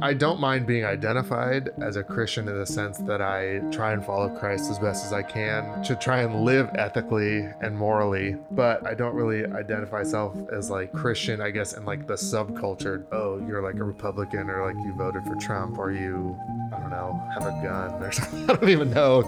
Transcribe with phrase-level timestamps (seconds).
[0.00, 4.04] I don't mind being identified as a Christian in the sense that I try and
[4.04, 8.86] follow Christ as best as I can to try and live ethically and morally, but
[8.86, 13.04] I don't really identify myself as like Christian, I guess, in like the subculture.
[13.10, 16.38] Oh, you're like a Republican or like you voted for Trump or you,
[16.72, 18.50] I don't know, have a gun or something.
[18.50, 19.22] I don't even know.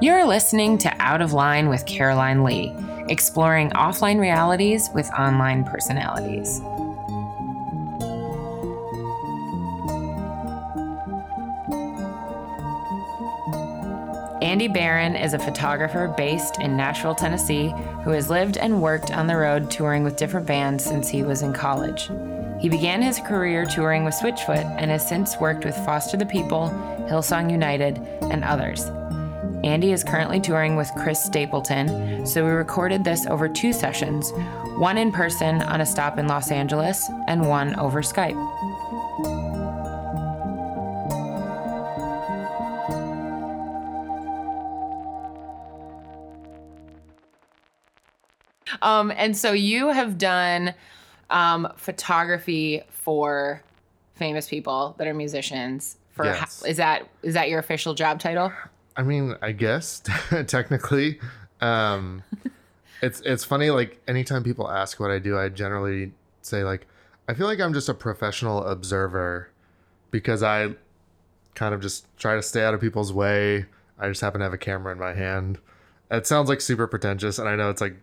[0.00, 2.72] You're listening to Out of Line with Caroline Lee,
[3.08, 6.60] exploring offline realities with online personalities.
[14.42, 19.26] Andy Barron is a photographer based in Nashville, Tennessee, who has lived and worked on
[19.26, 22.10] the road touring with different bands since he was in college.
[22.60, 26.70] He began his career touring with Switchfoot and has since worked with Foster the People,
[27.08, 28.84] Hillsong United, and others.
[29.64, 34.32] Andy is currently touring with Chris Stapleton, so we recorded this over two sessions
[34.76, 38.36] one in person on a stop in Los Angeles, and one over Skype.
[48.82, 50.74] Um, and so you have done
[51.30, 53.62] um, photography for
[54.14, 55.96] famous people that are musicians.
[56.10, 56.64] For Yes.
[56.64, 58.52] is that is that your official job title?
[58.96, 60.02] I mean, I guess
[60.46, 61.20] technically,
[61.60, 62.22] um,
[63.02, 63.70] it's it's funny.
[63.70, 66.86] Like anytime people ask what I do, I generally say like,
[67.28, 69.50] I feel like I'm just a professional observer
[70.10, 70.74] because I
[71.54, 73.66] kind of just try to stay out of people's way.
[73.98, 75.58] I just happen to have a camera in my hand.
[76.10, 77.96] It sounds like super pretentious, and I know it's like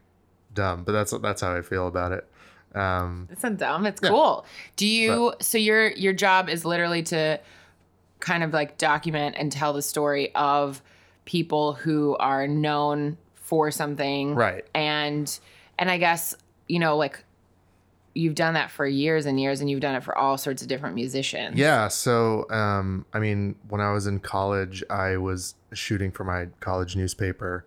[0.53, 2.27] dumb, but that's that's how I feel about it.
[2.75, 3.85] Um, It's not dumb.
[3.85, 4.09] It's Yeah.
[4.09, 4.45] cool.
[4.75, 5.33] Do you?
[5.39, 7.39] So your your job is literally to
[8.23, 10.81] kind of like document and tell the story of
[11.25, 14.65] people who are known for something, right.
[14.73, 15.39] And
[15.77, 16.33] and I guess
[16.67, 17.23] you know like
[18.13, 20.67] you've done that for years and years, and you've done it for all sorts of
[20.67, 21.57] different musicians.
[21.57, 21.87] Yeah.
[21.89, 26.95] So, um, I mean, when I was in college, I was shooting for my college
[26.95, 27.65] newspaper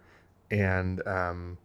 [0.50, 1.58] and um,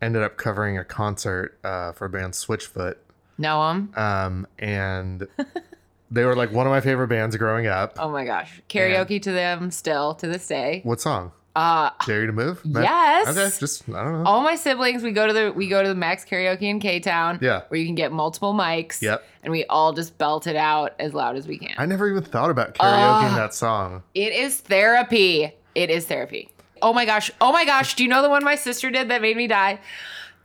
[0.00, 2.96] ended up covering a concert uh, for band Switchfoot.
[3.38, 3.92] Know them?
[3.96, 5.26] Um, and
[6.10, 7.96] they were like one of my favorite bands growing up.
[7.98, 10.80] Oh my gosh, karaoke to them still to this day.
[10.84, 11.32] What song?
[11.56, 12.60] Uh, Dare You to Move?
[12.66, 13.28] Yes.
[13.28, 13.50] Okay.
[13.58, 14.28] Just, I don't know.
[14.28, 17.00] all my siblings, we go to the we go to the Max Karaoke in K
[17.00, 17.38] Town.
[17.40, 17.62] Yeah.
[17.68, 19.00] where you can get multiple mics.
[19.00, 19.24] Yep.
[19.42, 21.74] and we all just belt it out as loud as we can.
[21.78, 24.02] I never even thought about karaoke in that song.
[24.14, 25.54] It is therapy.
[25.74, 26.50] It is therapy.
[26.82, 27.30] Oh my gosh.
[27.40, 27.94] Oh my gosh.
[27.96, 29.78] Do you know the one my sister did that made me die?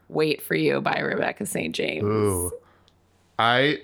[0.07, 1.75] Wait for You by Rebecca St.
[1.75, 2.03] James.
[2.05, 2.51] Ooh.
[3.37, 3.79] I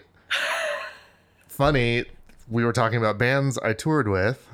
[1.58, 2.06] funny,
[2.48, 4.48] we were talking about bands I toured with.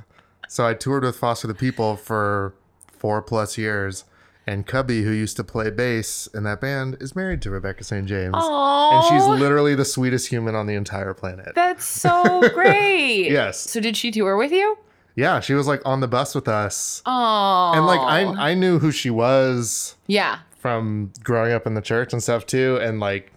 [0.48, 2.56] So I toured with Foster the People for
[2.88, 4.06] four plus years.
[4.46, 8.06] And Cubbie, who used to play bass in that band, is married to Rebecca St.
[8.06, 8.34] James.
[8.38, 11.54] Oh, And she's literally the sweetest human on the entire planet.
[11.56, 13.32] that's so great.
[13.32, 13.60] Yes.
[13.60, 14.78] So did she tour with you?
[15.16, 17.02] Yeah, she was like on the bus with us.
[17.06, 17.72] Oh.
[17.76, 20.40] And like I I knew who she was yeah.
[20.58, 23.32] from growing up in the church and stuff too and like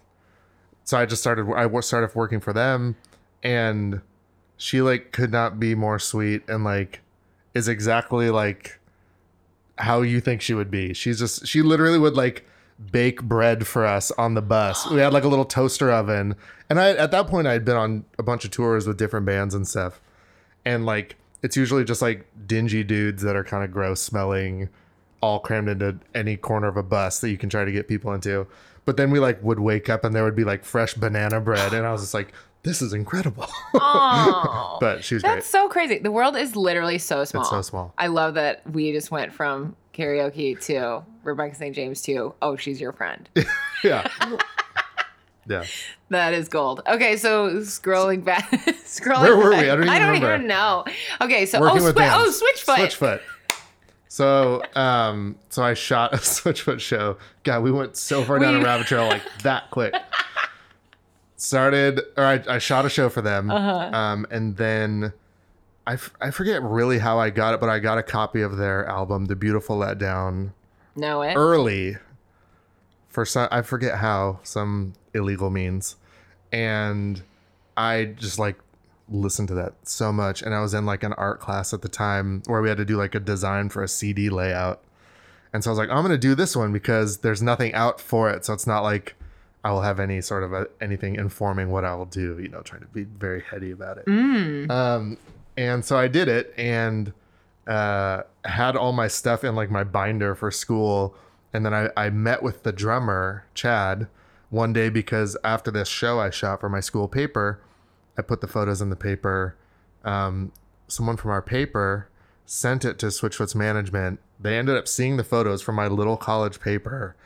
[0.85, 2.95] so i just started i started working for them
[3.43, 4.01] and
[4.57, 7.01] she like could not be more sweet and like
[7.55, 8.79] is exactly like
[9.79, 10.95] how you think she would be.
[10.95, 12.47] She's just she literally would like
[12.93, 14.89] bake bread for us on the bus.
[14.91, 16.37] We had like a little toaster oven.
[16.69, 19.27] And i at that point i had been on a bunch of tours with different
[19.27, 20.01] bands and stuff.
[20.65, 24.69] And like it's usually just like dingy dudes that are kind of gross smelling
[25.23, 28.13] all crammed into any corner of a bus that you can try to get people
[28.13, 28.47] into.
[28.85, 31.73] But then we like would wake up and there would be like fresh banana bread,
[31.73, 32.33] and I was just like,
[32.67, 34.77] "This is incredible." Oh.
[34.81, 35.99] but she was That's so crazy.
[35.99, 37.43] The world is literally so small.
[37.43, 37.95] It's so small.
[37.97, 41.75] I love that we just went from karaoke to Rebecca St.
[41.75, 43.29] James to oh, she's your friend.
[43.85, 44.09] Yeah,
[45.47, 45.65] yeah.
[46.09, 46.81] that is gold.
[46.89, 48.51] Okay, so scrolling back,
[48.85, 49.21] scrolling.
[49.23, 49.57] Where were we?
[49.57, 50.35] I don't even I don't remember.
[50.35, 50.85] even know.
[51.21, 52.33] Okay, so Working oh, swi- oh.
[52.33, 52.77] Switchfoot.
[52.77, 53.21] Switchfoot.
[54.09, 57.19] So, um, so I shot a Switchfoot show.
[57.45, 59.95] God, we went so far down We- a rabbit trail like that quick.
[61.37, 63.95] Started, or I, I shot a show for them, Uh-huh.
[63.97, 65.13] um, and then
[65.87, 68.57] I, f- I forget really how I got it, but I got a copy of
[68.57, 70.53] their album, The Beautiful Letdown,
[70.97, 71.35] Know it.
[71.35, 71.99] early
[73.09, 75.97] for some I forget how some illegal means
[76.53, 77.23] and
[77.77, 78.57] I just like
[79.09, 81.89] listened to that so much and I was in like an art class at the
[81.89, 84.83] time where we had to do like a design for a CD layout
[85.53, 88.01] and so I was like I'm going to do this one because there's nothing out
[88.01, 89.15] for it so it's not like
[89.67, 92.63] I will have any sort of a, anything informing what I will do you know
[92.63, 94.71] trying to be very heady about it Mm.
[94.71, 95.03] um,
[95.57, 97.13] and so I did it and
[97.67, 101.17] uh, had all my stuff in like my binder for school.
[101.53, 104.07] And then I, I met with the drummer, Chad,
[104.51, 107.61] one day because after this show I shot for my school paper,
[108.17, 109.57] I put the photos in the paper.
[110.05, 110.53] Um,
[110.87, 112.09] someone from our paper
[112.45, 114.21] sent it to Switchfoot's management.
[114.39, 117.17] They ended up seeing the photos from my little college paper.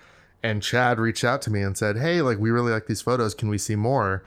[0.42, 3.34] And Chad reached out to me and said, Hey, like, we really like these photos.
[3.34, 4.22] Can we see more?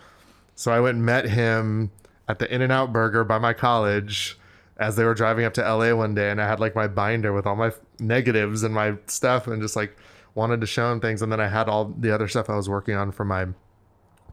[0.55, 1.91] So I went and met him
[2.27, 4.37] at the In N Out Burger by my college
[4.77, 6.29] as they were driving up to LA one day.
[6.29, 9.75] And I had like my binder with all my negatives and my stuff and just
[9.75, 9.97] like
[10.35, 11.21] wanted to show him things.
[11.21, 13.47] And then I had all the other stuff I was working on for my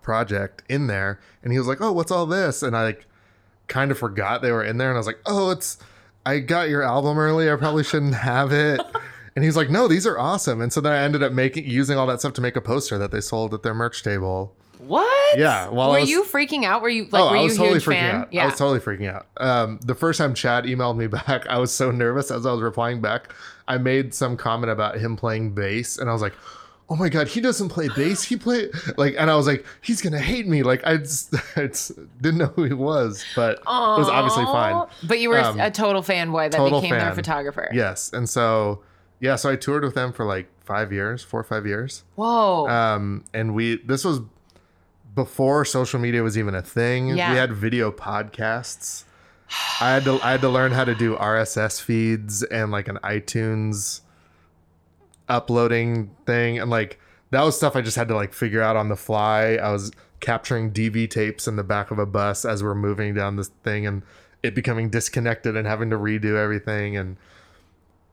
[0.02, 1.20] project in there.
[1.42, 2.62] And he was like, Oh, what's all this?
[2.62, 3.06] And I like
[3.68, 4.88] kind of forgot they were in there.
[4.88, 5.78] And I was like, Oh, it's,
[6.24, 7.50] I got your album early.
[7.50, 8.80] I probably shouldn't have it.
[9.36, 10.60] And he's like, no, these are awesome.
[10.60, 12.98] And so then I ended up making using all that stuff to make a poster
[12.98, 14.54] that they sold at their merch table.
[14.78, 15.38] What?
[15.38, 16.80] Yeah, were was- you freaking out?
[16.82, 17.22] Were you like?
[17.22, 18.14] oh, were I was totally freaking fan?
[18.22, 18.32] out.
[18.32, 18.42] Yeah.
[18.44, 19.26] I was totally freaking out.
[19.36, 22.62] Um, the first time Chad emailed me back, I was so nervous as I was
[22.62, 23.32] replying back.
[23.68, 26.32] I made some comment about him playing bass, and I was like,
[26.88, 28.22] "Oh my god, he doesn't play bass.
[28.24, 31.66] He play like," and I was like, "He's gonna hate me." Like I just, I
[31.68, 34.86] just didn't know who he was, but it was obviously fine.
[35.06, 37.68] But you were Um, a total fanboy that total became their photographer.
[37.72, 38.80] Yes, and so
[39.20, 42.04] yeah, so I toured with them for like five years, four or five years.
[42.16, 42.66] Whoa.
[42.68, 44.20] Um, and we this was
[45.14, 47.16] before social media was even a thing.
[47.16, 47.30] Yeah.
[47.30, 49.04] We had video podcasts.
[49.80, 52.98] I had to I had to learn how to do RSS feeds and like an
[53.04, 54.00] iTunes
[55.28, 56.98] uploading thing and like
[57.30, 59.54] that was stuff I just had to like figure out on the fly.
[59.54, 63.36] I was capturing DV tapes in the back of a bus as we're moving down
[63.36, 64.02] this thing and
[64.42, 67.16] it becoming disconnected and having to redo everything and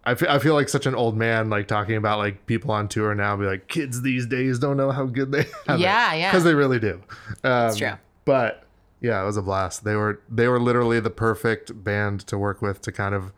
[0.07, 2.87] I feel, I feel like such an old man like talking about like people on
[2.87, 6.31] tour now be like kids these days don't know how good they have Yeah, yeah.
[6.31, 7.01] because they really do
[7.43, 7.91] um, true.
[8.25, 8.63] but
[9.01, 12.61] yeah it was a blast they were they were literally the perfect band to work
[12.61, 13.31] with to kind of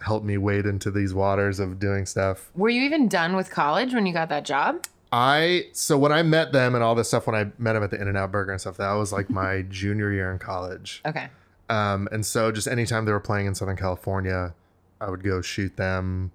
[0.00, 3.92] help me wade into these waters of doing stuff were you even done with college
[3.94, 4.84] when you got that job?
[5.10, 7.90] I so when I met them and all this stuff when I met them at
[7.90, 11.00] the In and Out Burger and stuff that was like my junior year in college
[11.06, 11.28] Okay.
[11.70, 14.52] um, and so just anytime they were playing in Southern California,
[15.00, 16.32] I would go shoot them.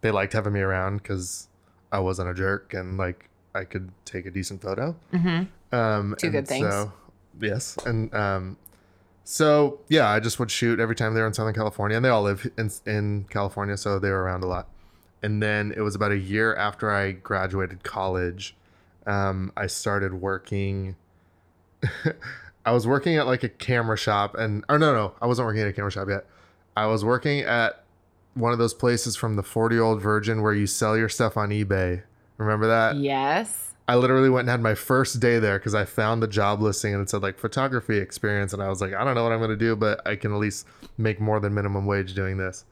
[0.00, 1.48] They liked having me around because
[1.92, 4.94] I wasn't a jerk and like I could take a decent photo.
[5.12, 5.74] Mm-hmm.
[5.74, 6.66] Um, Two good things.
[6.66, 6.92] So,
[7.40, 8.56] yes, and um,
[9.24, 12.10] so yeah, I just would shoot every time they were in Southern California, and they
[12.10, 14.68] all live in in California, so they were around a lot.
[15.22, 18.54] And then it was about a year after I graduated college,
[19.06, 20.96] um, I started working.
[22.66, 25.62] I was working at like a camera shop, and or no, no, I wasn't working
[25.62, 26.26] at a camera shop yet.
[26.76, 27.82] I was working at
[28.36, 31.36] one of those places from the Forty Year Old Virgin where you sell your stuff
[31.36, 32.02] on eBay.
[32.38, 32.96] Remember that?
[32.96, 33.74] Yes.
[33.88, 36.92] I literally went and had my first day there because I found the job listing
[36.92, 39.40] and it said like photography experience, and I was like, I don't know what I'm
[39.40, 40.66] gonna do, but I can at least
[40.98, 42.64] make more than minimum wage doing this.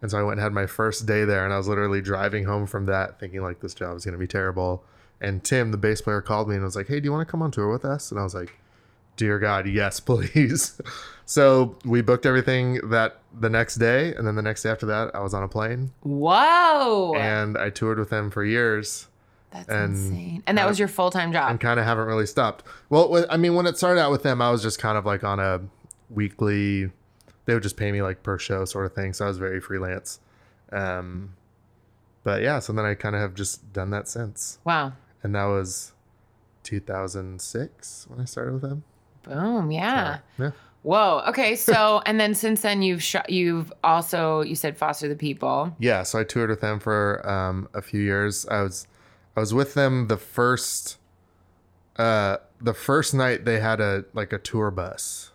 [0.00, 2.44] And so I went and had my first day there, and I was literally driving
[2.44, 4.84] home from that thinking like this job is gonna be terrible.
[5.20, 7.30] And Tim, the bass player, called me and was like, Hey, do you want to
[7.30, 8.10] come on tour with us?
[8.10, 8.54] And I was like,
[9.16, 10.80] Dear God, yes, please.
[11.24, 15.14] so we booked everything that the next day, and then the next day after that,
[15.14, 17.14] I was on a plane Whoa.
[17.16, 19.08] and I toured with them for years.
[19.50, 20.42] That's and- insane.
[20.46, 21.50] And that was your full time job.
[21.50, 22.64] and kind of haven't really stopped.
[22.90, 25.22] Well, I mean, when it started out with them, I was just kind of like
[25.22, 25.60] on a
[26.10, 26.90] weekly.
[27.46, 29.60] They would just pay me like per show sort of thing, so I was very
[29.60, 30.18] freelance.
[30.72, 31.34] Um,
[32.24, 34.92] but yeah, so then I kind of have just done that since, wow.
[35.22, 35.92] and that was
[36.62, 38.82] 2006 when I started with them.
[39.24, 39.70] Boom.
[39.70, 40.18] Yeah.
[40.38, 40.50] Yeah,
[40.82, 41.22] Whoa.
[41.28, 41.56] Okay.
[41.56, 43.30] So, and then since then, you've shot.
[43.30, 45.74] You've also you said foster the people.
[45.78, 46.02] yeah.
[46.02, 48.46] So I toured with them for um, a few years.
[48.46, 48.86] I was
[49.36, 50.98] I was with them the first
[51.96, 55.30] uh the first night they had a like a tour bus.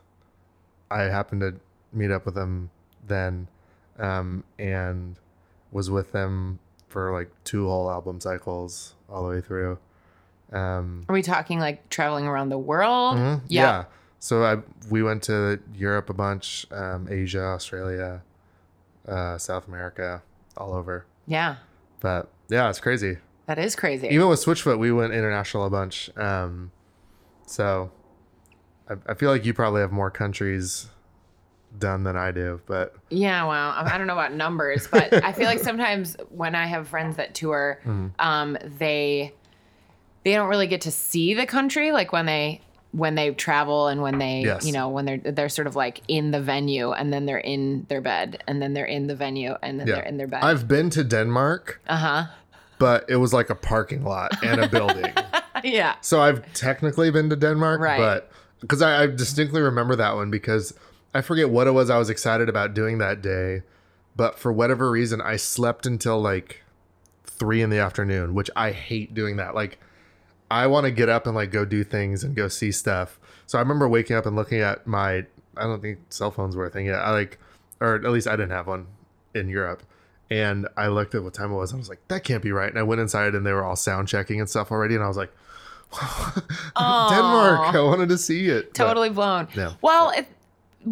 [0.91, 1.55] I happened to
[1.93, 2.69] meet up with them
[3.07, 3.47] then
[3.97, 5.17] um and
[5.71, 9.77] was with them for like two whole album cycles all the way through.
[10.51, 13.17] Um Are we talking like traveling around the world?
[13.17, 13.85] mhm, yeah.
[14.19, 14.57] So I
[14.89, 18.21] we went to Europe a bunch, um, Asia, Australia,
[19.07, 20.21] uh, South America,
[20.57, 21.05] all over.
[21.27, 21.57] Yeah.
[22.01, 23.17] But yeah, it's crazy.
[23.45, 24.07] That is crazy.
[24.09, 26.09] Even with Switchfoot, we went international a bunch.
[26.17, 26.71] Um,
[27.47, 27.91] so
[28.89, 30.87] I, I feel like you probably have more countries
[31.77, 35.31] done than I do, but Yeah, well, I I don't know about numbers, but I
[35.33, 38.07] feel like sometimes when I have friends that tour, Mm-hmm.
[38.19, 39.33] um, they
[40.23, 42.61] they don't really get to see the country like when they
[42.91, 44.65] when they travel and when they Yes.
[44.65, 47.85] you know when they're they're sort of like in the venue and then they're in
[47.89, 49.95] their bed and then they're in the venue and then yeah.
[49.95, 50.43] they're in their bed.
[50.43, 52.23] I've been to Denmark, Uh huh.
[52.79, 55.13] but it was like a parking lot and a building.
[55.63, 55.95] yeah.
[56.01, 57.97] So I've technically been to Denmark, Right.
[57.99, 60.73] but because I, I distinctly remember that one because
[61.13, 63.61] I forget what it was I was excited about doing that day,
[64.15, 66.63] but for whatever reason I slept until like
[67.25, 69.53] three in the afternoon, which I hate doing that.
[69.55, 69.79] Like,
[70.51, 73.19] I want to get up and like go do things and go see stuff.
[73.45, 75.25] So I remember waking up and looking at my.
[75.57, 76.99] I don't think cell phones were a thing yet.
[76.99, 77.37] I like,
[77.81, 78.87] or at least I didn't have one
[79.35, 79.83] in Europe.
[80.31, 81.71] And I looked at what time it was.
[81.71, 82.69] And I was like, that can't be right.
[82.69, 84.93] And I went inside and they were all sound checking and stuff already.
[84.95, 85.31] And I was like,
[86.77, 87.75] Denmark.
[87.75, 88.67] I wanted to see it.
[88.67, 89.47] But- totally blown.
[89.55, 89.73] Yeah.
[89.81, 90.27] Well, if,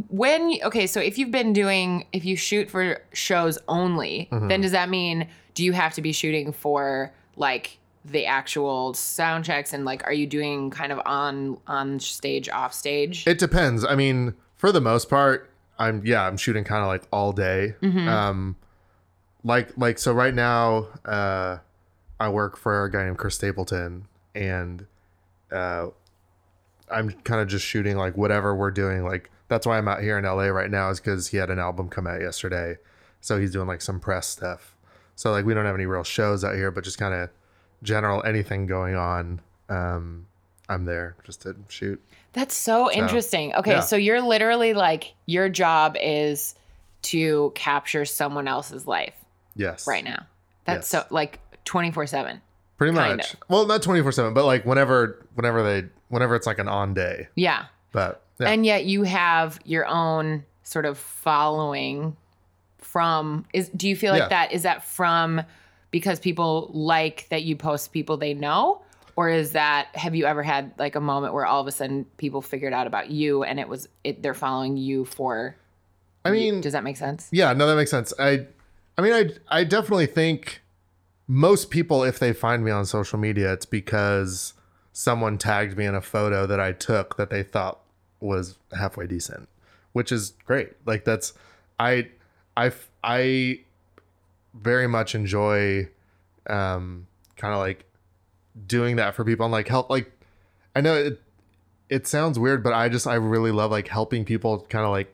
[0.09, 4.47] when you, okay, so if you've been doing if you shoot for shows only, Mm-hmm.
[4.49, 7.77] then does that mean do you have to be shooting for like
[8.11, 12.73] the actual sound checks and like are you doing kind of on on stage off
[12.73, 13.27] stage?
[13.27, 13.83] It depends.
[13.85, 15.49] I mean, for the most part,
[15.79, 17.75] I'm yeah, I'm shooting kind of like all day.
[18.07, 18.55] Um,
[19.43, 21.57] like like so right now, uh,
[22.19, 24.85] I work for a guy named Chris Stapleton, and
[25.51, 25.87] uh,
[26.89, 29.03] I'm kind of just shooting like whatever we're doing.
[29.03, 31.59] Like that's why I'm out here in LA right now is because he had an
[31.59, 32.77] album come out yesterday,
[33.21, 34.75] so he's doing like some press stuff.
[35.15, 37.29] So like we don't have any real shows out here, but just kind of
[37.83, 39.41] general anything going on.
[39.69, 40.25] Um,
[40.69, 42.01] I'm there just to shoot.
[42.33, 43.53] That's so interesting.
[43.55, 43.79] Okay, yeah.
[43.79, 46.55] so you're literally like your job is
[47.03, 49.13] to capture someone else's life
[49.55, 49.87] Yes.
[49.87, 50.25] right now.
[50.65, 51.03] That's Yes.
[51.03, 52.41] so like 24/7.
[52.77, 53.35] Pretty much.
[53.47, 57.27] Well, not 24/7, but like whenever whenever they whenever it's like an on day.
[57.35, 57.65] Yeah.
[57.91, 58.49] But yeah.
[58.49, 62.15] And yet you have your own sort of following
[62.77, 64.27] from is do you feel like Yeah.
[64.29, 65.41] that is that from
[65.91, 68.81] because people like that you post people they know
[69.15, 72.05] or is that have you ever had like a moment where all of a sudden
[72.17, 75.55] people figured out about you and it was it they're following you for
[76.25, 77.29] I mean, does that make sense?
[77.31, 78.13] yeah, no that makes sense.
[78.19, 78.47] I
[78.97, 80.61] I mean, I I definitely think
[81.27, 84.53] most people if they find me on social media, it's because
[84.91, 87.79] someone tagged me in a photo that I took that they thought
[88.19, 89.47] was halfway decent,
[89.93, 90.71] which is great.
[90.85, 91.33] Like that's
[91.79, 92.09] I
[92.55, 92.71] I
[93.03, 93.59] I
[94.61, 95.87] very much enjoy
[96.47, 97.85] um kind of like
[98.65, 100.11] doing that for people and like help like
[100.75, 101.21] I know it
[101.89, 105.13] it sounds weird but I just I really love like helping people kind of like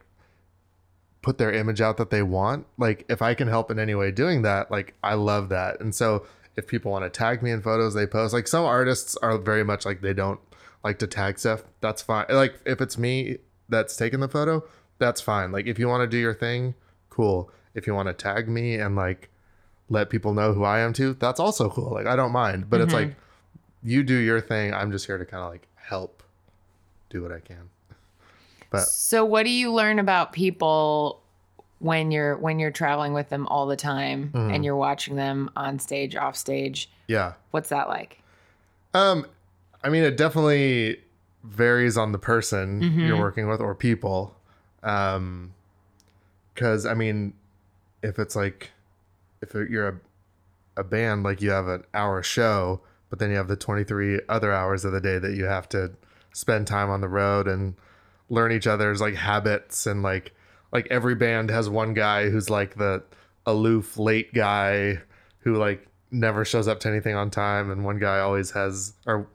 [1.21, 2.67] put their image out that they want.
[2.77, 5.79] Like if I can help in any way doing that like I love that.
[5.79, 9.15] And so if people want to tag me in photos they post like some artists
[9.17, 10.39] are very much like they don't
[10.83, 12.25] like to tag stuff that's fine.
[12.29, 13.38] Like if it's me
[13.69, 14.63] that's taking the photo
[15.00, 15.51] that's fine.
[15.51, 16.75] Like if you want to do your thing
[17.09, 17.51] cool.
[17.75, 19.29] If you want to tag me and like
[19.93, 21.91] let people know who I am too, that's also cool.
[21.93, 23.15] Like I don't mind, but it's like
[23.83, 24.73] you do your thing.
[24.73, 26.21] I'm just here to kind of like help
[27.09, 27.69] do what I can.
[28.69, 31.21] But So what do you learn about people
[31.79, 34.51] when you're when you're traveling with them all the time Mm-hmm.
[34.53, 36.89] and you're watching them on stage, off stage?
[37.07, 37.33] yeah.
[37.51, 38.19] What's that like?
[38.93, 39.25] Um
[39.83, 41.00] I mean it definitely
[41.43, 44.35] varies on the person you're working with or people.
[44.81, 45.53] Um
[46.55, 47.33] cuz I mean
[48.01, 48.71] if it's like
[49.43, 50.00] if you're a
[50.75, 54.51] a band like you have an hour show, but then you have the 23 other
[54.51, 55.91] hours of the day that you have to
[56.33, 57.75] spend time on the road and
[58.29, 60.33] learn each other's like habits and like
[60.71, 63.03] like every band has one guy who's like the
[63.45, 64.97] aloof late guy
[65.39, 69.27] who like never shows up to anything on time and one guy always has or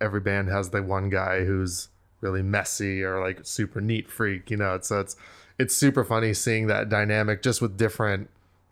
[0.00, 1.88] every band has the one guy who's
[2.20, 4.80] really messy or like super neat freak you know?
[4.82, 5.14] So it's
[5.58, 8.28] it's super funny seeing that dynamic just with different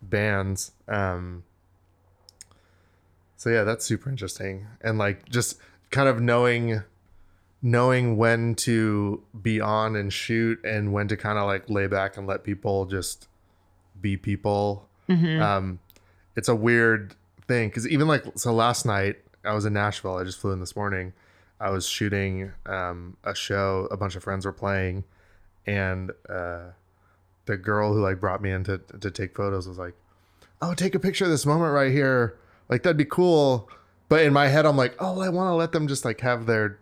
[0.09, 1.43] bands um
[3.37, 4.65] so yeah that's super interesting.
[4.81, 5.57] And like just
[5.91, 6.81] kind of knowing
[7.61, 12.17] knowing when to be on and shoot and when to kind of like lay back
[12.17, 13.27] and let people just
[14.01, 14.87] be people.
[15.41, 15.79] Um
[16.35, 17.15] it's a weird
[17.47, 20.59] thing because even like so last night i was in nashville i just flew in
[20.59, 21.13] this morning.
[21.59, 25.03] I was shooting um a show a bunch of friends were playing
[25.67, 26.71] and uh
[27.45, 29.93] the girl who like brought me in to, to take photos was like
[30.61, 32.37] oh take a picture of this moment right here.
[32.69, 33.69] Like that'd be cool.
[34.07, 36.45] But in my head i'm like oh i want to let them just like have
[36.45, 36.79] their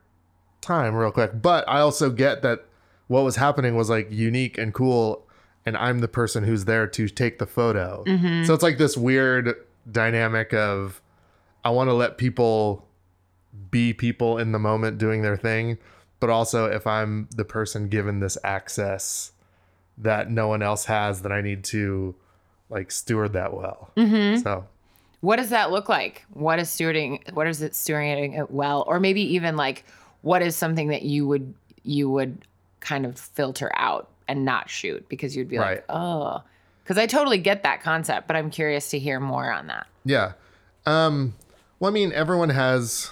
[0.61, 1.41] time real quick.
[1.41, 2.65] But i also get that
[3.07, 5.27] what was happening was like unique and cool
[5.65, 8.03] and i'm the person who's there to take the photo.
[8.05, 8.45] Mm-hmm.
[8.45, 9.55] So it's like this weird
[9.89, 11.01] dynamic of
[11.63, 12.87] i want to let people
[13.69, 15.77] be people in the moment doing their thing
[16.19, 19.33] but also if i'm the person given this access
[19.97, 22.15] that no one else has that i need to
[22.69, 24.65] like steward that well so
[25.21, 26.25] What does that look like?
[26.33, 27.31] What is stewarding?
[27.33, 28.83] What is it stewarding it well?
[28.87, 29.85] Or maybe even like,
[30.21, 32.45] what is something that you would you would
[32.81, 35.75] kind of filter out and not shoot because you'd be Right.
[35.77, 36.41] like, oh,
[36.83, 39.87] because I totally get that concept, but I'm curious to hear more on that.
[40.03, 40.33] Yeah.
[40.85, 41.35] Um
[41.79, 43.11] well I mean everyone has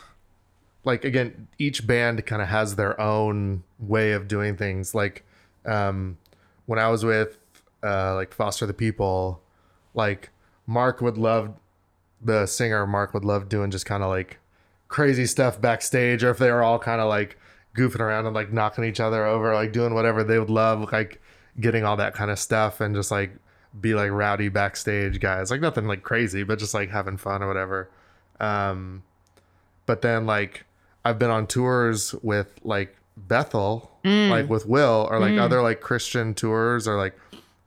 [0.83, 5.23] like again each band kind of has their own way of doing things like
[5.65, 6.17] um
[6.71, 7.37] when I was with
[7.83, 9.41] uh like Foster the People
[9.93, 10.29] like
[10.65, 11.53] Mark would love
[12.23, 14.37] the singer Mark would love doing just kind of like
[14.87, 17.37] crazy stuff backstage, or if they were all kind of like
[17.75, 21.21] goofing around and like knocking each other over, like doing whatever they would love, like
[21.59, 23.31] getting all that kind of stuff and just like
[23.81, 27.47] be like rowdy backstage guys, like nothing like crazy, but just like having fun or
[27.47, 27.89] whatever.
[28.39, 29.03] Um,
[29.85, 30.63] but then like
[31.03, 32.95] I've been on tours with like
[33.27, 34.29] Bethel, mm.
[34.29, 35.39] like with Will, or like mm.
[35.39, 37.17] other like Christian tours, or like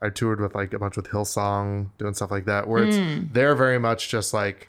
[0.00, 3.32] I toured with like a bunch with Hillsong, doing stuff like that, where it's mm.
[3.32, 4.68] they're very much just like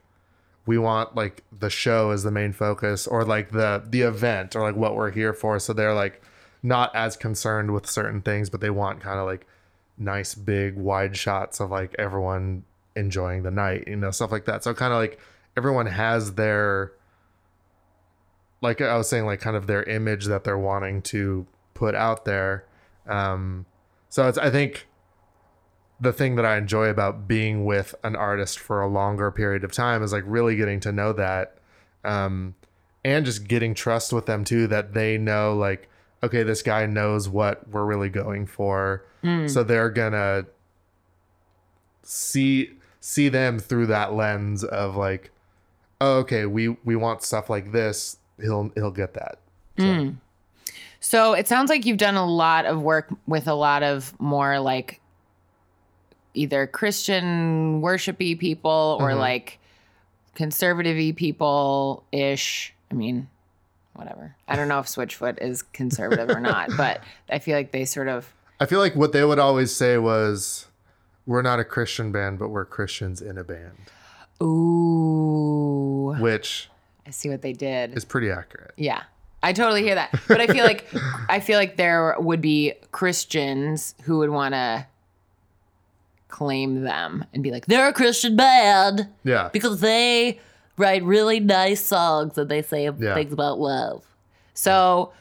[0.65, 4.61] we want like the show as the main focus, or like the the event, or
[4.61, 5.59] like what we're here for.
[5.59, 6.21] So they're like
[6.63, 9.45] not as concerned with certain things, but they want kind of like
[9.97, 12.63] nice big wide shots of like everyone
[12.95, 14.63] enjoying the night, you know, stuff like that.
[14.63, 15.19] So kind of like
[15.55, 16.91] everyone has their
[18.65, 22.25] like I was saying, like kind of their image that they're wanting to put out
[22.25, 22.65] there.
[23.07, 23.65] Um,
[24.09, 24.87] so it's I think
[25.99, 29.71] the thing that I enjoy about being with an artist for a longer period of
[29.71, 31.57] time is like really getting to know that,
[32.03, 32.55] um,
[33.03, 34.67] and just getting trust with them too.
[34.67, 35.87] That they know like,
[36.23, 39.05] okay, this guy knows what we're really going for,
[39.47, 40.45] so they're gonna
[42.03, 45.31] see see them through that lens of like,
[46.01, 48.17] oh, okay, we we want stuff like this.
[48.41, 49.39] He'll he'll get that.
[49.77, 50.09] So, hmm.
[50.99, 54.59] So it sounds like you've done a lot of work with a lot of more
[54.59, 55.01] like
[56.33, 59.19] either Christian worshipy people or mm-hmm.
[59.19, 59.59] like
[60.33, 62.73] conservative people ish.
[62.91, 63.27] I mean,
[63.93, 64.35] whatever.
[64.47, 68.07] I don't know if Switchfoot is conservative or not, but I feel like they sort
[68.07, 70.67] of I feel like what they would always say was,
[71.25, 73.77] "We're not a Christian band, but we're Christians in a band,"
[74.41, 76.15] ooh.
[76.19, 76.69] which
[77.07, 77.93] I see what they did.
[77.93, 78.73] It's pretty accurate.
[78.77, 79.03] Yeah.
[79.43, 80.11] I totally hear that.
[80.27, 80.87] But I feel like
[81.29, 84.87] I feel like there would be Christians who would want to
[86.27, 90.39] claim them and be like, they're a Christian band Yeah, because they
[90.77, 93.13] write really nice songs and they say Yeah.
[93.13, 94.03] things about love.
[94.53, 95.13] So,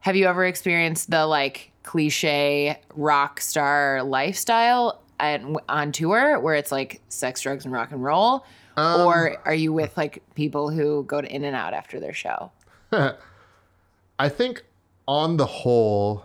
[0.00, 6.72] have you ever experienced the like cliche rock star lifestyle at, on tour where it's
[6.72, 8.44] like sex, drugs, and rock and roll?
[8.76, 12.12] Um, or are you with like people who go to In and Out after their
[12.12, 12.50] show?
[12.92, 14.64] I think
[15.08, 16.24] on the whole,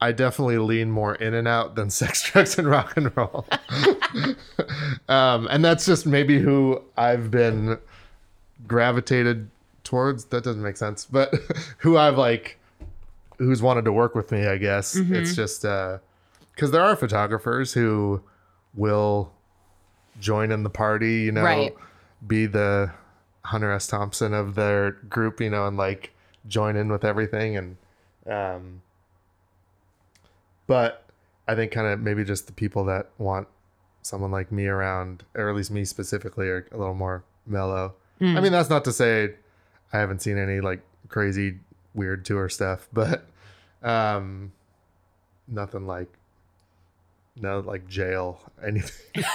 [0.00, 3.46] I definitely lean more in and out than sex, drugs, and rock and roll.
[5.08, 7.78] um, and that's just maybe who I've been
[8.66, 9.50] gravitated
[9.84, 10.26] towards.
[10.26, 11.34] That doesn't make sense, but
[11.78, 12.58] who I've like,
[13.38, 14.96] who's wanted to work with me, I guess.
[14.96, 18.22] It's just because there are photographers who
[18.74, 19.32] will
[20.20, 21.74] join in the party, you know, Right.
[22.26, 22.92] be the
[23.44, 23.86] Hunter S.
[23.86, 26.12] Thompson of their group, you know, and like
[26.46, 27.56] join in with everything.
[27.56, 27.76] And,
[28.26, 28.82] um,
[30.66, 31.04] but
[31.46, 33.48] I think kind of maybe just the people that want
[34.02, 37.94] someone like me around, or at least me specifically, are a little more mellow.
[38.20, 39.34] I mean, that's not to say
[39.92, 41.58] I haven't seen any like crazy
[41.94, 43.26] weird tour stuff, but
[43.82, 44.52] um,
[45.46, 46.12] nothing like
[47.40, 49.24] no like jail anything,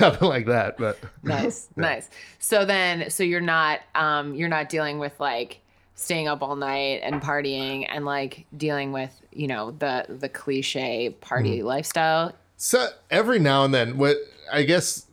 [0.00, 0.76] nothing like that.
[0.78, 2.08] But nice nice.
[2.38, 5.60] So then so you're not um you're not dealing with like
[5.94, 11.10] staying up all night and partying and like dealing with you know the the cliche
[11.20, 12.32] party lifestyle?
[12.56, 14.16] So every now and then, what
[14.52, 15.06] I guess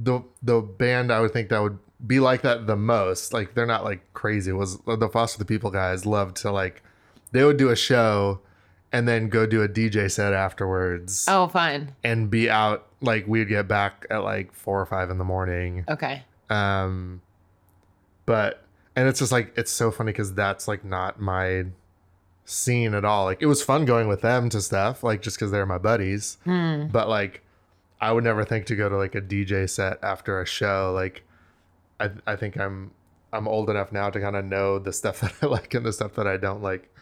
[0.00, 3.66] the the band I would think that would be like that the most, like they're
[3.66, 6.82] not like crazy, was the Foster the People guys loved to like
[7.32, 8.40] they would do a show
[8.92, 13.48] and then go do a DJ set afterwards oh fine and be out like we'd
[13.48, 15.84] get back at like four or five in the morning.
[15.88, 17.22] okay Um
[18.26, 18.62] but
[18.94, 21.64] and it's just like it's so funny because that's like not my
[22.44, 23.24] scene at all.
[23.24, 26.36] Like it was fun going with them to stuff, like just because they're my buddies.
[26.44, 27.42] But like
[28.00, 30.92] I would never think to go to like a DJ set after a show.
[30.94, 31.22] Like
[31.98, 32.90] I I think I'm
[33.32, 35.92] I'm old enough now to kind of know the stuff that I like and the
[35.92, 36.94] stuff that I don't like.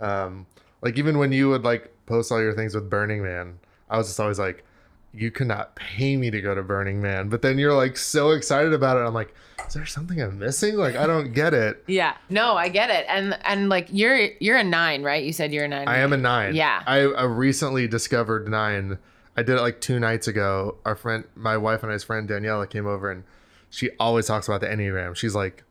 [0.00, 0.46] Um
[0.84, 3.58] like even when you would like post all your things with Burning Man,
[3.90, 4.64] I was just always like,
[5.12, 7.28] you cannot pay me to go to Burning Man.
[7.28, 9.00] But then you're like so excited about it.
[9.00, 9.34] I'm like,
[9.66, 10.76] is there something I'm missing?
[10.76, 11.82] Like I don't get it.
[11.88, 15.52] yeah no i get it and and like you're you're a nine right you said
[15.52, 16.54] you're a nine I am a nine.
[16.54, 16.82] Yeah.
[16.86, 18.98] I, I recently discovered nine.
[19.36, 20.76] I did it like two nights ago.
[20.84, 23.24] Our friend, my wife and I's friend Daniela came over and
[23.70, 25.16] she always talks about the Enneagram.
[25.16, 25.64] She's like,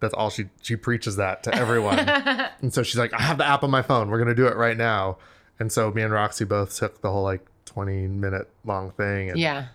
[0.00, 1.98] that's all she she preaches that to everyone.
[2.60, 4.10] and so she's like, I have the app on my phone.
[4.10, 5.18] We're gonna do it right now.
[5.58, 9.30] And so me and Roxy both took the whole like 20 minute long thing.
[9.30, 9.66] And yeah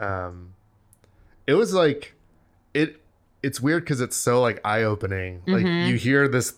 [0.00, 0.52] um
[1.46, 2.14] it was like
[2.72, 3.00] it
[3.44, 6.54] it's weird because it's so like eye-opening like you hear this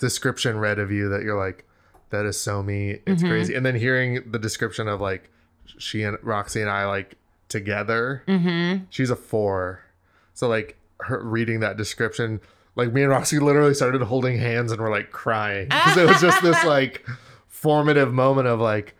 [0.00, 1.64] description read of you that you're like
[2.08, 5.30] that is so me it's crazy and then hearing the description of like
[5.78, 7.16] she and roxy and i like
[7.50, 8.22] together.
[8.26, 8.84] Mm-hmm.
[8.88, 9.84] She's a four.
[10.32, 12.40] So like her reading that description,
[12.76, 16.20] like me and Roxy literally started holding hands and we're like crying because it was
[16.20, 17.04] just this like
[17.48, 18.94] formative moment of like,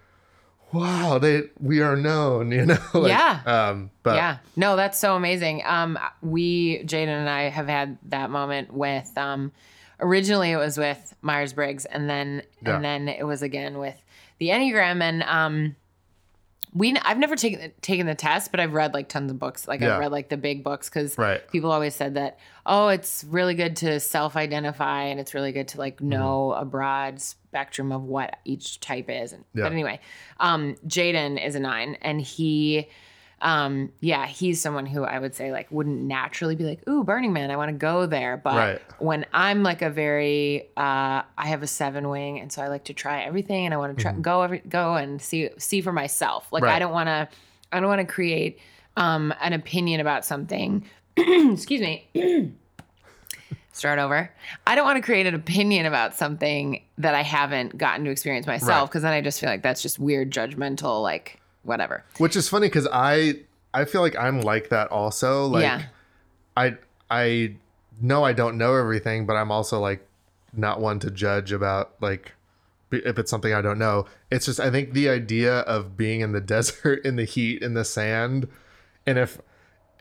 [0.73, 2.79] wow, they we are known, you know?
[2.95, 3.41] like, Yeah.
[3.47, 4.39] Um, but yeah.
[4.57, 5.63] No, that's so amazing.
[5.65, 9.53] Um, we, Jaden and I have had that moment with, um,
[9.99, 12.77] originally it was with Myers Briggs and then, Yeah.
[12.77, 13.97] and then it was again with
[14.39, 15.77] the Enneagram and, um,
[16.73, 19.67] we, I've never taken taken the test, but I've read like tons of books.
[19.67, 19.95] Like Yeah.
[19.95, 21.47] I've read like the big books because Right.
[21.51, 22.39] people always said that.
[22.65, 25.81] Oh, it's really good to self-identify, and it's really good to Mm-hmm.
[25.81, 29.33] like know a broad spectrum of what each type is.
[29.33, 29.65] And, Yeah.
[29.65, 30.01] But anyway,
[30.39, 32.89] um, Jaden is a nine, and he,
[33.43, 37.33] um, yeah, he's someone who I would say like wouldn't naturally be like, ooh, Burning
[37.33, 38.37] Man, I want to go there.
[38.37, 38.83] But Right.
[38.99, 42.85] when I'm like a very, uh, I have a seven wing, and so I like
[42.85, 45.93] to try everything, and I want to try go every go and see see for
[45.93, 46.49] myself.
[46.53, 46.79] Like I Mm-hmm.
[46.81, 47.29] Don't want to,
[47.73, 48.59] I don't want to create
[48.97, 50.85] um, an opinion about something.
[51.17, 52.07] Excuse me.
[53.73, 54.31] Start over.
[54.67, 58.47] I don't want to create an opinion about something that I haven't gotten to experience
[58.47, 58.85] myself Right.
[58.91, 62.05] because then I just feel like that's just weird, judgmental, like whatever.
[62.19, 63.41] Which is funny because I
[63.73, 65.47] I feel like I'm like that also.
[65.47, 65.83] Like Yeah.
[66.57, 66.77] I
[67.11, 67.55] I
[68.01, 70.07] know I don't know everything, but I'm also like
[70.53, 72.33] not one to judge about like
[72.91, 74.07] if it's something I don't know.
[74.31, 77.75] It's just I think the idea of being in the desert in the heat in
[77.75, 78.49] the sand
[79.07, 79.41] and if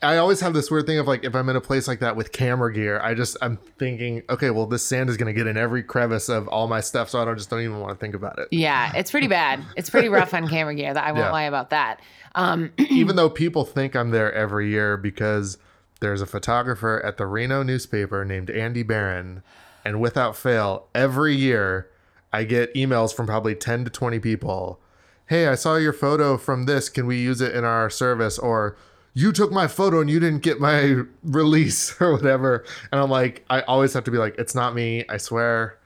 [0.01, 2.15] I always have this weird thing of like if I'm in a place like that
[2.15, 5.57] with camera gear, I just I'm thinking, okay, well this sand is gonna get in
[5.57, 8.15] every crevice of all my stuff, so I don't just don't even want to think
[8.15, 8.47] about it.
[8.51, 9.61] Yeah, it's pretty bad.
[9.75, 10.93] It's pretty rough on camera gear.
[10.93, 11.31] That I won't Yeah.
[11.31, 11.99] lie about that.
[12.35, 15.57] Um, even though people think I'm there every year because
[15.99, 19.43] there's a photographer at the Reno newspaper named Andy Barron,
[19.83, 21.89] and without fail, every year
[22.31, 24.79] I get emails from probably 10 to 20 people.
[25.25, 26.87] Hey, I saw your photo from this.
[26.89, 28.39] Can we use it in our service?
[28.39, 28.77] Or
[29.13, 32.65] you took my photo and you didn't get my release or whatever.
[32.91, 35.05] And I'm like, I always have to be like, it's not me.
[35.09, 35.77] I swear.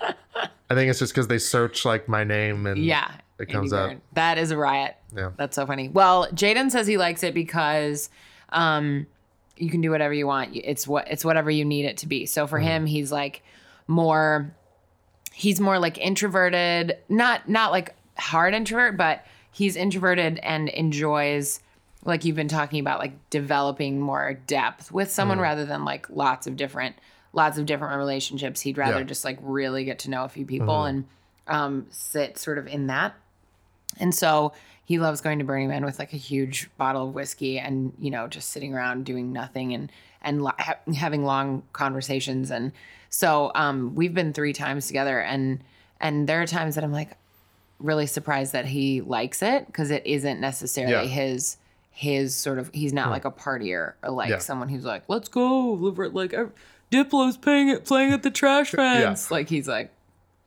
[0.00, 3.92] I think it's just because they search like my name and yeah, it comes up.
[4.12, 4.96] That is a riot.
[5.14, 5.30] Yeah.
[5.36, 5.88] That's so funny.
[5.88, 8.08] Well, Jaden says he likes it because
[8.50, 9.06] um,
[9.56, 10.54] you can do whatever you want.
[10.54, 12.24] It's what it's whatever you need it to be.
[12.26, 12.68] So for Mm-hmm.
[12.68, 13.42] him, he's like
[13.88, 14.54] more.
[15.32, 21.60] He's more like introverted, not not like hard introvert, but he's introverted and enjoys
[22.04, 25.42] like you've been talking about like developing more depth with someone Mm-hmm.
[25.42, 26.96] rather than like lots of different
[27.32, 29.04] lots of different relationships he'd rather Yeah.
[29.04, 31.04] just like really get to know a few people and
[31.46, 33.14] um sit sort of in that
[33.98, 34.52] and so
[34.84, 38.10] he loves going to Burning Man with like a huge bottle of whiskey and you
[38.10, 42.72] know just sitting around doing nothing and and li- ha- having long conversations and
[43.08, 45.60] so um we've been 3 times together and
[46.00, 47.10] and there are times that I'm like
[47.78, 51.14] really surprised that he likes it because it isn't necessarily Yeah.
[51.14, 51.56] his
[51.90, 54.38] his sort of he's not like a partier or like Yeah.
[54.38, 56.32] someone who's like let's go live like
[56.90, 59.92] Diplo's playing it playing at the trash fence like he's like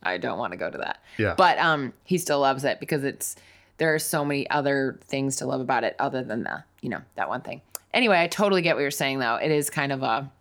[0.01, 1.36] I don't want to go to that Yeah.
[1.38, 3.36] but um he still loves it because it's
[3.77, 7.01] there are so many other things to love about it other than the you know
[7.15, 7.62] that one thing
[7.93, 10.32] anyway i totally get what you're saying though it is kind of a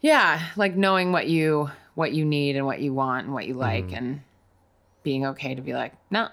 [0.00, 3.54] yeah like knowing what you what you need and what you want and what you
[3.54, 3.94] like Mm-hmm.
[3.96, 4.20] and
[5.02, 6.28] being okay to be like no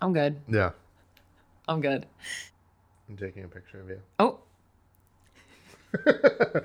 [0.00, 0.70] i'm good yeah.
[1.68, 2.06] I'm good
[3.08, 4.00] I'm taking a picture of you.
[4.18, 4.38] oh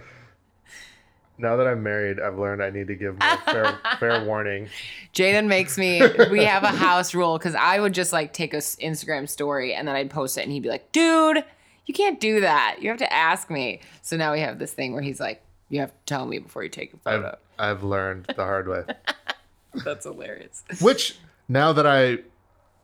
[1.39, 4.69] Now that I'm married, I've learned I need to give more fair, fair warning.
[5.13, 6.01] Jaden makes me.
[6.31, 9.75] We have a house rule because I would just like take a s- Instagram story
[9.75, 11.43] and then I'd post it and he'd be like, "Dude,
[11.85, 12.77] you can't do that.
[12.81, 15.79] You have to ask me." So now we have this thing where he's like, "You
[15.81, 18.85] have to tell me before you take a I've, photo." I've learned the hard way.
[19.85, 20.63] That's hilarious.
[20.81, 22.19] Which now that I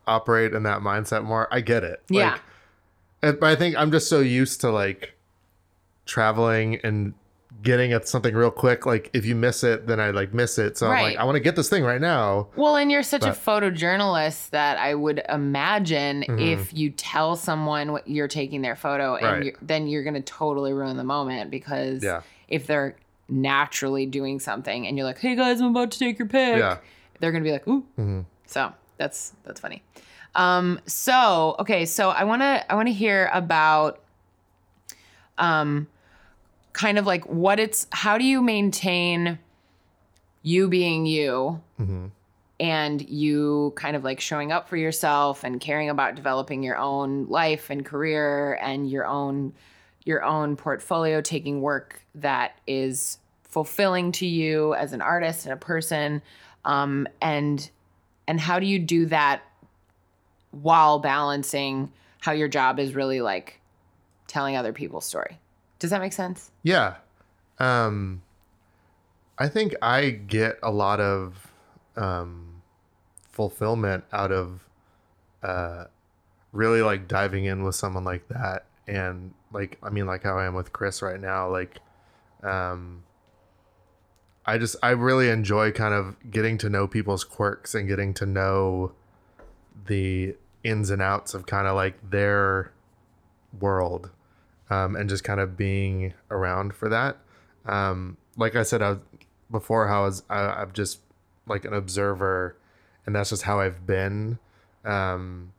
[0.07, 2.01] operate in that mindset more, I get it.
[2.09, 2.31] Yeah.
[2.31, 2.41] Like,
[3.23, 5.13] eh, but I think I'm just so used to like
[6.05, 7.13] traveling and
[7.61, 8.85] getting at something real quick.
[8.85, 10.77] Like if you miss it, then I like miss it.
[10.77, 12.47] So I'm like, I want to get this thing right now.
[12.55, 16.39] Well, and you're such a photojournalist that I would imagine mm-hmm.
[16.39, 19.43] if you tell someone what you're taking their photo, and Right.
[19.45, 22.21] you're, then you're going to totally ruin the moment because Yeah.
[22.49, 22.95] if they're
[23.29, 26.79] naturally doing something and you're like, "Hey guys, I'm about to take your pic," Yeah.
[27.19, 28.21] they're going to be like, "Ooh." Mm-hmm.
[28.47, 29.83] So that's that's funny.
[30.35, 34.01] Um, so okay, so I want to I want to hear about
[35.37, 35.87] um
[36.73, 39.39] kind of like what it's how do you maintain
[40.41, 41.61] you being you?
[42.59, 47.25] And you kind of like showing up for yourself and caring about developing your own
[47.27, 49.53] life and career and your own
[50.05, 55.57] your own portfolio taking work that is fulfilling to you as an artist and a
[55.57, 56.21] person.
[56.65, 57.69] Um, and
[58.27, 59.43] and how do you do that
[60.51, 63.59] while balancing how your job is really like
[64.27, 65.39] telling other people's story.
[65.79, 66.51] Does that make sense?
[66.63, 66.95] Yeah.
[67.59, 68.21] Um
[69.37, 71.51] I think I get a lot of
[71.95, 72.61] um
[73.29, 74.67] fulfillment out of
[75.41, 75.85] uh
[76.51, 80.45] really like diving in with someone like that and like I mean like how I
[80.45, 81.79] am with Chris right now like
[82.43, 83.03] um
[84.45, 88.25] I just I really enjoy kind of getting to know people's quirks and getting to
[88.25, 88.91] know
[89.85, 92.71] the ins and outs of kind of like their
[93.59, 94.09] world
[94.69, 97.17] um, and just kind of being around for that.
[97.65, 98.99] Um, like I said, I was,
[99.51, 100.99] before, how I was I, I'm just
[101.47, 102.57] like an observer,
[103.05, 104.39] and that's just how I've been.
[104.83, 105.53] Um,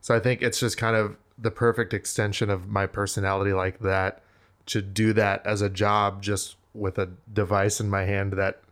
[0.00, 4.22] so I think it's just kind of the perfect extension of my personality, like that,
[4.66, 8.62] to do that as a job, just with a device in my hand that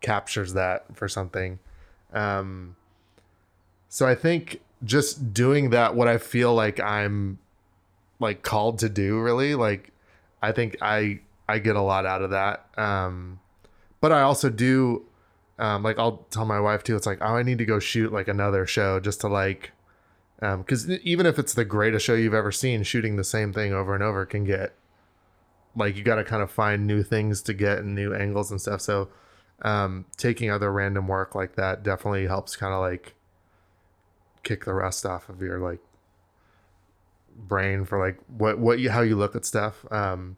[0.00, 1.58] captures that for something.
[2.12, 2.76] Um,
[3.88, 7.38] so I think just doing that, what I feel like I'm
[8.22, 9.90] like called to do really like
[10.40, 13.38] i think i i get a lot out of that um
[14.00, 15.04] but i also do
[15.58, 18.12] um like i'll tell my wife too it's like oh i need to go shoot
[18.12, 19.72] like another show just to like
[20.40, 23.74] um because even if it's the greatest show you've ever seen shooting the same thing
[23.74, 24.72] over and over can get
[25.76, 28.60] like you got to kind of find new things to get and new angles and
[28.60, 29.08] stuff so
[29.62, 33.14] um taking other random work like that definitely helps kind of like
[34.42, 35.80] kick the rust off of your like
[37.36, 39.84] brain for like what what you how you look at stuff.
[39.92, 40.36] Um,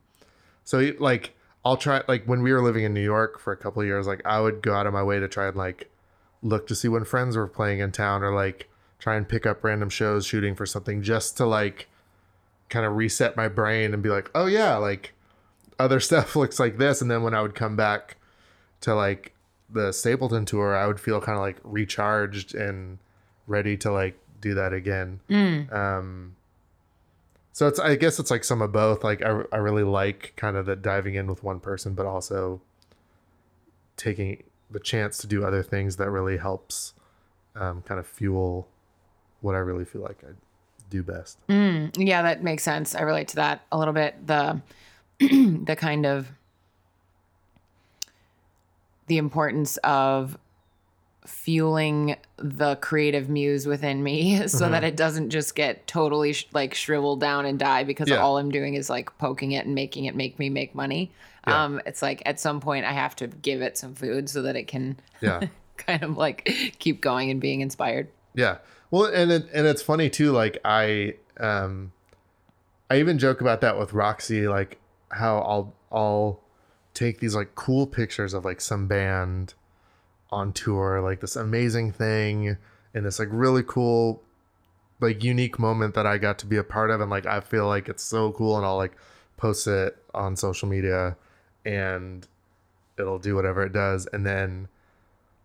[0.64, 3.82] so like I'll try like when we were living in New York for a couple
[3.82, 5.90] of years, like I would go out of my way to try and like
[6.42, 8.68] look to see when friends were playing in town or like
[8.98, 11.88] try and pick up random shows shooting for something just to like
[12.68, 15.13] kind of reset my brain and be like, oh yeah, like
[15.78, 17.00] other stuff looks like this.
[17.00, 18.16] And then when I would come back
[18.82, 19.32] to like
[19.70, 22.98] the Stapleton tour, I would feel kind of like recharged and
[23.46, 25.20] ready to like do that again.
[25.28, 25.72] Mm.
[25.72, 26.36] Um,
[27.52, 29.04] so it's I guess it's like some of both.
[29.04, 32.60] Like I I really like kind of the diving in with one person, but also
[33.96, 36.94] taking the chance to do other things that really helps
[37.54, 38.68] um, kind of fuel
[39.40, 40.32] what I really feel like I
[40.90, 41.38] do best.
[41.48, 42.94] Mm, yeah, that makes sense.
[42.94, 44.26] I relate to that a little bit.
[44.26, 44.60] The
[45.64, 46.28] the kind of
[49.06, 50.38] the importance of
[51.26, 56.74] fueling the creative muse within me so that it doesn't just get totally sh- like
[56.74, 58.16] shriveled down and die because Yeah.
[58.16, 61.10] all I'm doing is like poking it and making it make me make money.
[61.46, 61.64] Yeah.
[61.64, 64.56] Um, it's like at some point I have to give it some food so that
[64.56, 65.40] it can Yeah.
[65.78, 68.08] kind of like keep going and being inspired.
[68.34, 68.58] Yeah.
[68.90, 70.30] Well, and it, and it's funny too.
[70.30, 71.92] Like I, um,
[72.90, 74.78] I even joke about that with Roxy, like
[75.14, 76.40] how I'll I'll
[76.92, 79.54] take these like cool pictures of like some band
[80.30, 82.56] on tour, like this amazing thing,
[82.92, 84.22] and this like really cool,
[85.00, 87.66] like unique moment that I got to be a part of, and like I feel
[87.66, 88.96] like it's so cool, and I'll like
[89.36, 91.16] post it on social media,
[91.64, 92.26] and
[92.98, 94.68] it'll do whatever it does, and then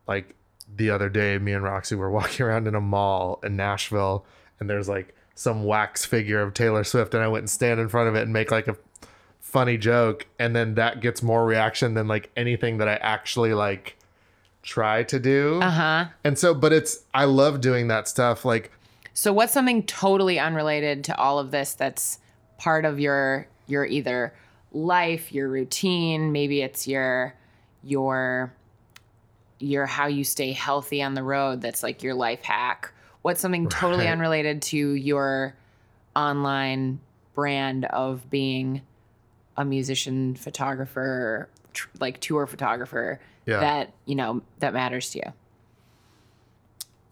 [0.07, 0.35] like
[0.75, 4.25] the other day me and roxy were walking around in a mall in nashville
[4.59, 7.87] and there's like some wax figure of taylor swift and i went and stand in
[7.87, 8.75] front of it and make like a
[9.49, 13.95] funny joke and then that gets more reaction than like anything that i actually like
[14.61, 16.05] try to do Uh huh.
[16.23, 18.71] and so but it's i love doing that stuff like
[19.13, 22.19] So what's something totally unrelated to all of this that's
[22.57, 24.33] part of your your either
[24.71, 27.33] life, your routine, maybe it's your
[27.83, 28.53] your
[29.59, 32.91] your how you stay healthy on the road that's like your life hack.
[33.23, 34.11] What's something totally Right.
[34.11, 35.55] unrelated to your
[36.15, 36.99] online
[37.33, 38.81] brand of being
[39.59, 43.59] a musician, photographer, tr- like tour photographer Yeah.
[43.59, 45.33] that, you know, that matters to you?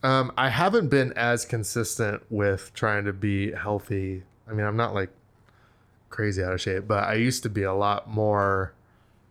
[0.02, 4.24] Um, I haven't been as consistent with trying to be healthy.
[4.50, 5.10] I mean, I'm not like
[6.10, 8.74] crazy out of shape, but I used to be a lot more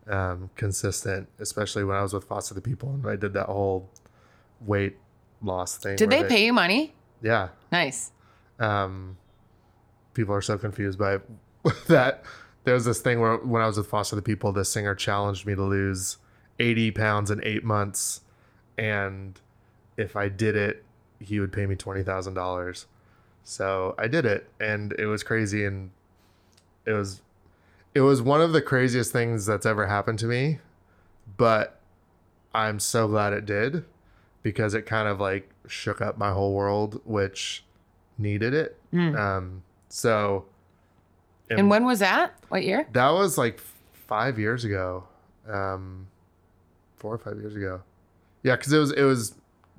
[0.09, 3.89] um, consistent, especially when I was with Foster the People and I did that whole
[4.61, 4.97] weight
[5.41, 5.97] loss thing.
[5.97, 6.93] Did where they pay you money?
[7.23, 7.49] Yeah.
[7.73, 8.13] Nice.
[8.59, 9.17] Um,
[10.13, 11.21] people are so confused by
[11.89, 12.25] that.
[12.67, 15.47] There was this thing where when I was with Foster the People, the singer challenged
[15.47, 16.19] me to lose
[16.59, 18.23] 80 pounds in eight months.
[18.77, 19.41] And
[19.97, 20.85] if I did it,
[21.21, 22.87] he would pay me $20,000.
[23.45, 25.65] So I did it and it was crazy.
[25.65, 25.93] And
[26.85, 27.21] it was,
[27.95, 30.59] it was one of the craziest things that's ever happened to me.
[31.37, 31.79] But
[32.53, 33.85] I'm so glad it did
[34.43, 37.65] because it kind of like shook up my whole world, which
[38.19, 38.77] needed it.
[38.93, 39.17] Mm.
[39.17, 40.47] Um, so,
[41.51, 42.35] And when was that?
[42.49, 42.87] What year?
[42.93, 43.61] that was like
[44.07, 45.05] five years ago,
[45.49, 46.07] um,
[46.97, 47.83] four or five years ago.
[48.43, 49.35] Yeah, because it was it was,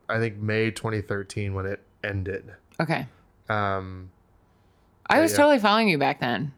[0.09, 2.53] I think May 2013 when it ended.
[2.79, 3.07] Okay.
[3.49, 4.11] Um,
[5.09, 5.37] I was yeah.
[5.37, 6.53] totally following you back then.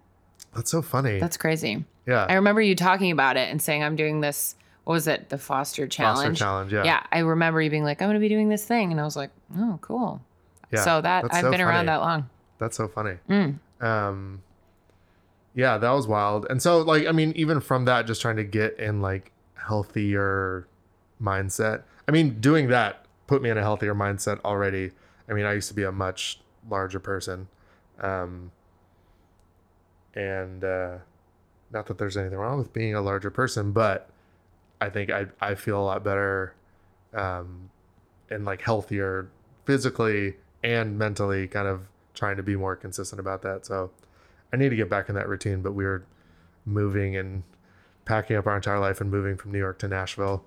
[0.55, 1.19] That's so funny.
[1.19, 1.85] That's crazy.
[2.07, 2.25] yeah.
[2.27, 4.55] I remember you talking about it and saying, I'm doing this.
[4.85, 5.29] What was it?
[5.29, 6.29] The Foster Challenge.
[6.29, 6.83] Foster Challenge, yeah.
[6.83, 7.03] Yeah.
[7.11, 8.91] I remember you being like, I'm going to be doing this thing.
[8.91, 10.21] And I was like, oh, cool.
[10.71, 12.29] Yeah, so that I've so been around that long.
[12.57, 13.17] That's so funny.
[13.29, 13.59] Mm.
[13.81, 14.41] Um,
[15.53, 16.45] yeah, that was wild.
[16.49, 20.67] And so, like, I mean, even from that, just trying to get in like healthier
[21.21, 21.83] mindset.
[22.07, 24.91] I mean, doing that put me in a healthier mindset already.
[25.29, 27.47] I mean, I used to be a much larger person,
[27.99, 28.51] um,
[30.15, 30.97] and uh,
[31.71, 34.09] not that there's anything wrong with being a larger person, but
[34.81, 36.55] I think I I feel a lot better,
[37.13, 37.69] um,
[38.29, 39.29] and like healthier
[39.65, 43.65] physically and mentally, kind of trying to be more consistent about that.
[43.65, 43.91] So
[44.53, 46.03] I need to get back in that routine, but we were
[46.65, 47.43] moving and
[48.05, 50.43] packing up our entire life and moving from New York to Nashville.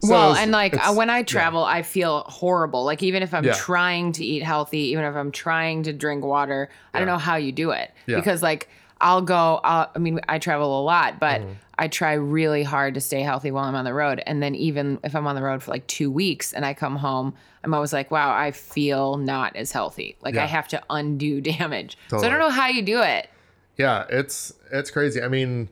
[0.00, 1.24] So well, it's- and like uh, when I yeah.
[1.24, 2.84] travel, I feel horrible.
[2.84, 3.54] Like even if I'm Yeah.
[3.54, 7.36] trying to eat healthy, even if I'm trying to drink water, I don't know how
[7.36, 8.16] you do it Yeah.
[8.16, 8.68] because like
[9.00, 9.60] I'll go.
[9.64, 11.52] I'll, I mean, I travel a lot, but Mm-hmm.
[11.78, 14.22] I try really hard to stay healthy while I'm on the road.
[14.26, 16.96] And then even if I'm on the road for like two weeks and I come
[16.96, 20.16] home, I'm always like, wow, I feel not as healthy.
[20.20, 21.96] Like I have to undo damage.
[22.08, 23.28] So I don't know how you do it.
[23.76, 25.22] Yeah, it's it's crazy.
[25.22, 25.68] I mean,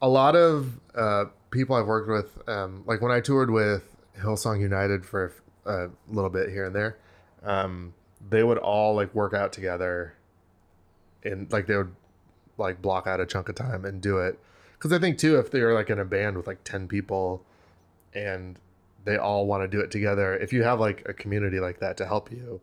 [0.00, 3.84] a lot of uh, people I've worked with, um, like when I toured with
[4.18, 5.34] Hillsong United for
[5.66, 6.96] a little bit here and there,
[7.42, 7.92] um,
[8.26, 10.14] they would all like work out together,
[11.24, 11.94] and like they would
[12.56, 14.38] like block out a chunk of time and do it.
[14.78, 17.42] Because I think too, if they're like in a band with like ten people,
[18.14, 18.58] and
[19.04, 21.96] they all want to do it together, if you have like a community like that
[21.98, 22.60] to help you,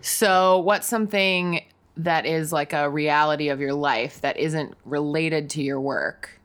[0.00, 1.64] So, what's something
[1.96, 6.38] that is like a reality of your life that isn't related to your work?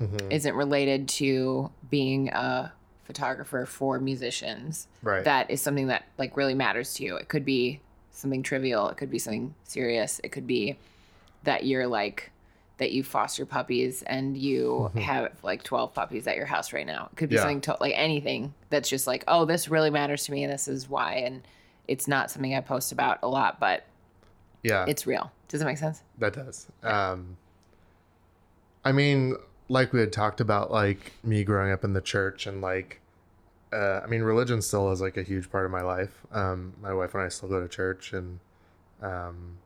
[0.00, 0.30] Mm-hmm.
[0.30, 2.72] Isn't related to being a
[3.04, 4.86] photographer for musicians?
[5.02, 5.24] right?
[5.24, 7.16] That is something that like really matters to you.
[7.16, 7.80] It could be
[8.12, 10.76] something trivial, it could be something serious, it could be
[11.44, 12.30] that you're like
[12.78, 17.08] that you foster puppies and you have like 12 puppies at your house right now.
[17.12, 17.40] It could be Mm-hmm.
[17.40, 17.42] Yeah.
[17.42, 20.66] something to, like anything that's just like, oh, this really matters to me and this
[20.68, 21.14] is why.
[21.14, 21.42] And
[21.88, 23.84] it's not something I post about a lot, but
[24.62, 25.30] yeah, it's real.
[25.48, 26.02] Does it make sense?
[26.18, 26.66] That does.
[26.82, 27.36] Um,
[28.84, 29.34] I mean,
[29.68, 33.00] like we had talked about, like me growing up in the church and like,
[33.72, 36.24] uh, I mean, religion still is like a huge part of my life.
[36.32, 38.40] Um, my wife and I still go to church, and
[39.02, 39.58] um,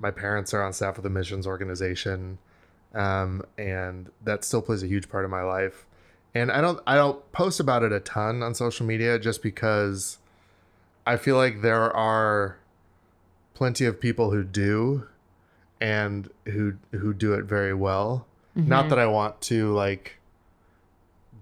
[0.00, 2.38] my parents are on staff with a missions organization,
[2.94, 5.86] um, and that still plays a huge part of my life.
[6.34, 10.18] And I don't, I don't post about it a ton on social media just because
[11.06, 12.56] I feel like there are
[13.54, 15.06] plenty of people who do
[15.80, 18.26] and who who do it very well.
[18.54, 20.18] Not that I want to like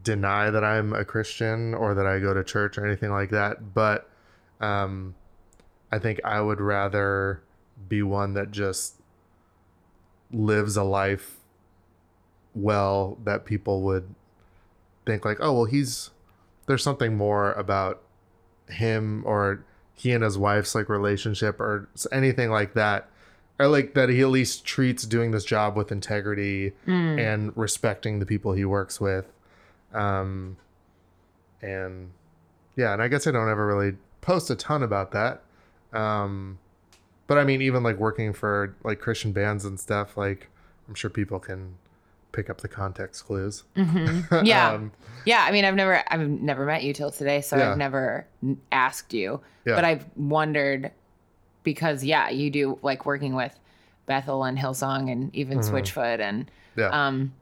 [0.05, 3.75] deny that I'm a Christian or that I go to church or anything like that,
[3.75, 4.09] but
[4.61, 5.14] um
[5.90, 7.42] I think I would rather
[7.88, 8.95] be one that just
[10.33, 11.37] lives a life
[12.55, 14.14] well that people would
[15.07, 16.11] think like, "Oh, well he's
[16.67, 18.03] there's something more about
[18.69, 19.64] him or
[19.95, 23.09] he and his wife's like relationship or anything like that
[23.59, 26.73] or like that he at least treats doing this job with integrity
[27.19, 29.33] and respecting the people he works with.
[29.95, 30.57] Um
[31.62, 32.11] and
[32.77, 35.43] yeah and i guess i don't ever really post a ton about that.
[35.93, 36.59] Um
[37.29, 40.49] but i mean even like working for like christian bands and stuff like
[40.88, 41.75] i'm sure people can
[42.33, 43.62] pick up the context clues
[44.43, 44.71] Yeah.
[44.73, 44.93] Um,
[45.25, 45.45] yeah.
[45.49, 47.71] I mean, I've never, I've never met you till today, so Yeah.
[47.73, 48.27] I've never
[48.71, 49.75] asked you, Yeah.
[49.75, 50.93] but I've wondered
[51.64, 53.59] because, yeah, you do like working with
[54.07, 55.75] Bethel and Hillsong and even Mm-hmm.
[55.75, 56.21] Switchfoot.
[56.21, 57.33] And yeah um,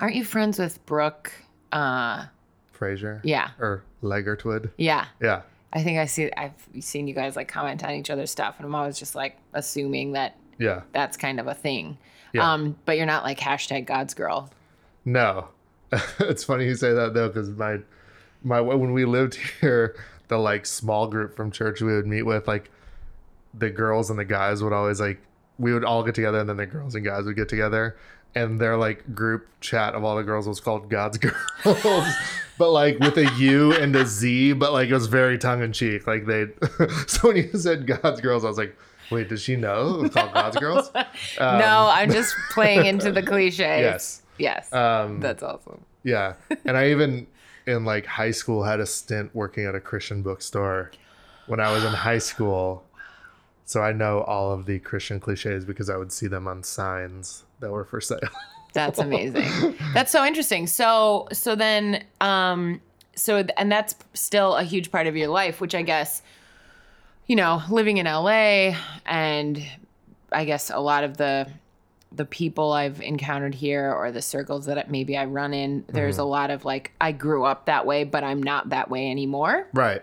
[0.00, 1.32] aren't you friends with Brooke?
[1.72, 2.26] Uh,
[2.70, 3.50] fraser yeah.
[3.58, 5.06] or Ligertwood Yeah.
[5.20, 8.56] yeah I think I see, I've seen you guys like comment on each other's stuff,
[8.58, 11.98] and I'm always just like assuming that yeah that's kind of a thing.
[12.32, 12.52] Yeah.
[12.52, 14.50] Um, but you're not like hashtag God's girl.
[15.04, 15.48] No,
[16.20, 17.78] it's funny you say that though, because my
[18.42, 19.96] my when we lived here,
[20.28, 22.70] the like small group from church we would meet with, like
[23.54, 25.20] the girls and the guys would always like
[25.58, 27.96] we would all get together, and then the girls and guys would get together,
[28.34, 31.18] and their like group chat of all the girls was called God's
[31.64, 32.06] girls.
[32.58, 35.72] But like with a U and a Z, but like it was very tongue in
[35.72, 36.06] cheek.
[36.06, 36.46] Like they,
[37.06, 38.76] so when you said God's girls, I was like,
[39.10, 40.90] wait, does she know it was called God's girls?
[41.38, 43.80] Um, no, I'm just playing into the cliche.
[43.80, 44.22] Yes.
[44.38, 44.72] Yes.
[44.72, 45.82] Um, That's awesome.
[46.04, 46.34] Yeah.
[46.64, 47.26] And I even
[47.66, 50.90] in like high school had a stint working at a Christian bookstore
[51.46, 52.84] when I was in high school.
[53.64, 57.44] So I know all of the Christian cliches because I would see them on signs
[57.62, 58.20] that were for sale.
[58.74, 59.74] That's amazing.
[59.92, 60.66] that's so interesting.
[60.66, 62.80] So so then um
[63.14, 66.22] so and that's still a huge part of your life, which I guess
[67.26, 69.62] you know, living in LA and
[70.32, 71.48] I guess a lot of the
[72.14, 76.22] the people I've encountered here or the circles that maybe I run in, there's Mm-hmm.
[76.22, 79.66] a lot of like I grew up that way, but I'm not that way anymore.
[79.74, 80.02] Right.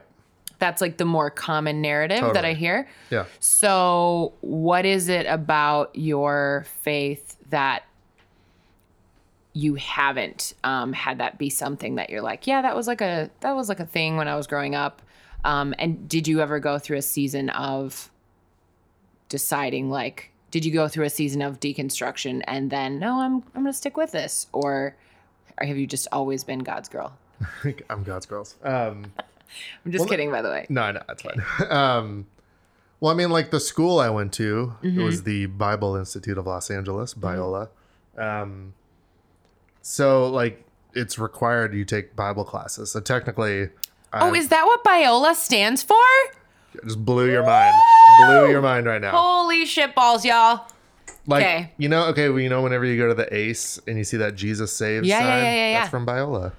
[0.59, 2.87] That's like the more common narrative that I hear.
[3.09, 3.25] Yeah.
[3.39, 7.83] So, what is it about your faith that
[9.53, 13.29] you haven't um, had that be something that you're like, yeah, that was like a
[13.41, 15.01] that was like a thing when I was growing up?
[15.43, 18.11] Um, and did you ever go through a season of
[19.29, 23.63] deciding like, did you go through a season of deconstruction and then no, I'm I'm
[23.63, 24.95] gonna stick with this, or,
[25.59, 27.17] or have you just always been God's girl?
[27.89, 28.55] I'm God's girls.
[28.63, 29.11] Um,
[29.85, 30.67] I'm just Well, kidding, by the way.
[30.69, 31.41] no, no, that's fine.
[33.01, 34.99] Well, I mean, like the school I went to, Mm-hmm.
[34.99, 37.69] it was the Bible Institute of Los Angeles, Biola.
[38.17, 38.73] Um,
[39.81, 42.91] so like it's required you take Bible classes.
[42.91, 43.69] So technically,
[44.11, 45.95] Oh, I is that what Biola stands for?
[46.85, 47.73] just blew your mind,
[48.27, 49.11] blew your mind right now.
[49.11, 50.67] Holy shit balls, y'all.
[51.25, 51.71] Like Okay.
[51.77, 54.17] you know, okay, well, you know, whenever you go to the Ace and you see
[54.17, 55.89] that Jesus saves Yeah, yeah, sign, yeah, yeah, that's yeah.
[55.89, 56.51] from Biola.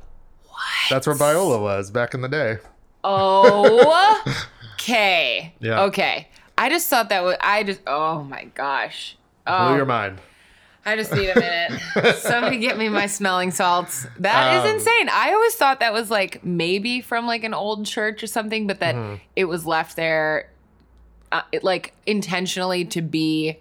[0.46, 0.60] What?
[0.90, 2.58] That's where Biola was back in the day.
[3.02, 4.22] Oh,
[4.80, 5.54] okay.
[5.60, 5.82] Yeah.
[5.84, 6.28] Okay.
[6.56, 9.16] I just thought that was, I just, oh my gosh.
[9.46, 10.18] Blew Oh, your mind.
[10.84, 12.16] I just need a minute.
[12.16, 14.06] Somebody get me my smelling salts.
[14.18, 15.08] That is Um, insane.
[15.10, 18.80] I always thought that was like maybe from like an old church or something, but
[18.80, 19.14] that Mm-hmm.
[19.36, 20.50] it was left there
[21.32, 23.58] uh, it, like intentionally to be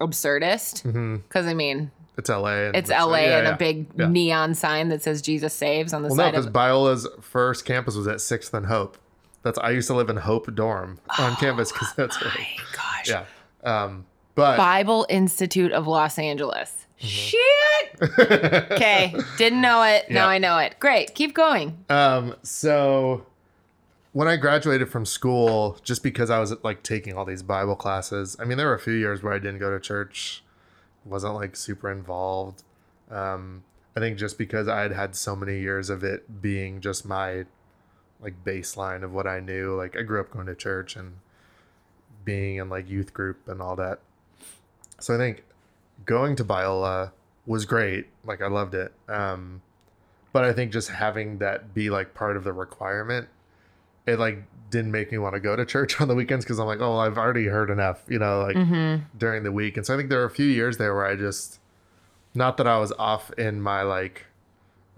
[0.00, 0.82] absurdist.
[1.22, 2.46] Because I mean, It's LA.
[2.66, 3.12] And it's LA Mm-hmm.
[3.14, 3.54] yeah, and yeah.
[3.54, 4.08] a big Yeah.
[4.08, 7.64] neon sign that says Jesus saves on the Well, no, side because of Biola's first
[7.64, 8.98] campus was at Sixth and Hope.
[9.46, 12.32] That's I used to live in Hope dorm on campus because that's where.
[12.36, 13.08] Oh my gosh.
[13.08, 13.24] Yeah.
[13.62, 16.86] Um, but Bible Institute of Los Angeles.
[17.00, 17.06] Mm-hmm.
[17.06, 18.70] Shit.
[18.72, 19.14] Okay.
[19.38, 20.10] Didn't know it.
[20.10, 20.28] Now Yeah.
[20.28, 20.76] I know it.
[20.80, 21.14] Great.
[21.14, 21.84] Keep going.
[21.88, 23.24] um, so
[24.12, 28.36] when I graduated from school, just because I was like taking all these Bible classes,
[28.40, 30.42] I mean, there were a few years where I didn't go to church,
[31.04, 32.64] wasn't like super involved.
[33.10, 33.62] Um,
[33.96, 37.44] I think just because I had had so many years of it being just my
[38.20, 39.74] like baseline of what I knew.
[39.76, 41.16] Like I grew up going to church and
[42.24, 44.00] being in like youth group and all that.
[45.00, 45.44] So I think
[46.04, 47.12] going to Biola
[47.46, 48.06] was great.
[48.24, 48.92] Like I loved it.
[49.08, 49.62] Um,
[50.32, 53.28] but I think just having that be like part of the requirement,
[54.06, 56.66] it like didn't make me want to go to church on the weekends because I'm
[56.66, 59.04] like, oh, I've already heard enough, you know, like Mm-hmm.
[59.18, 59.76] during the week.
[59.76, 61.60] And so I think there were a few years there where I just,
[62.34, 64.26] not that I was off in my like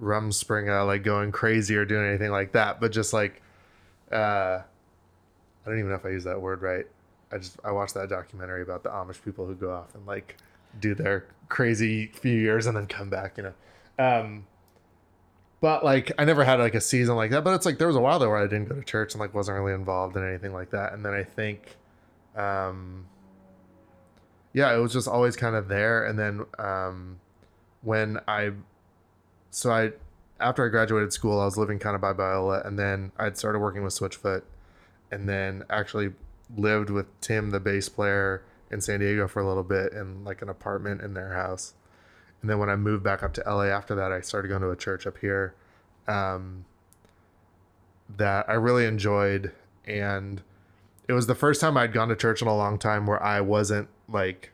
[0.01, 3.43] rumspringa, like going crazy or doing anything like that, but just like,
[4.13, 4.65] uh, I
[5.67, 6.87] don't even know if I use that word right.
[7.31, 10.37] I just I watched that documentary about the Amish people who go off and like
[10.81, 13.53] do their crazy few years and then come back, you know.
[13.99, 14.47] Um,
[15.61, 17.45] but like I never had like a season like that.
[17.45, 19.21] But it's like there was a while there where I didn't go to church and
[19.21, 20.93] like wasn't really involved in anything like that.
[20.93, 21.77] And then I think,
[22.37, 23.07] um,
[24.53, 26.07] yeah, it was just always kind of there.
[26.07, 27.19] And then um,
[27.83, 28.53] when I,
[29.51, 29.93] so I
[30.41, 33.59] after I graduated school, I was living kind of by Biola, and then I'd started
[33.59, 34.43] working with Switchfoot,
[35.11, 36.13] and then actually
[36.57, 40.43] lived with Tim, the bass player, in San Diego for a little bit in like
[40.43, 41.75] an apartment in their house.
[42.41, 44.71] And then when I moved back up to LA after that, I started going to
[44.71, 45.55] a church up here
[46.07, 46.65] um,
[48.17, 49.53] that I really enjoyed.
[49.87, 50.43] And
[51.09, 53.41] it was the first time I'd gone to church in a long time where I
[53.41, 54.53] wasn't like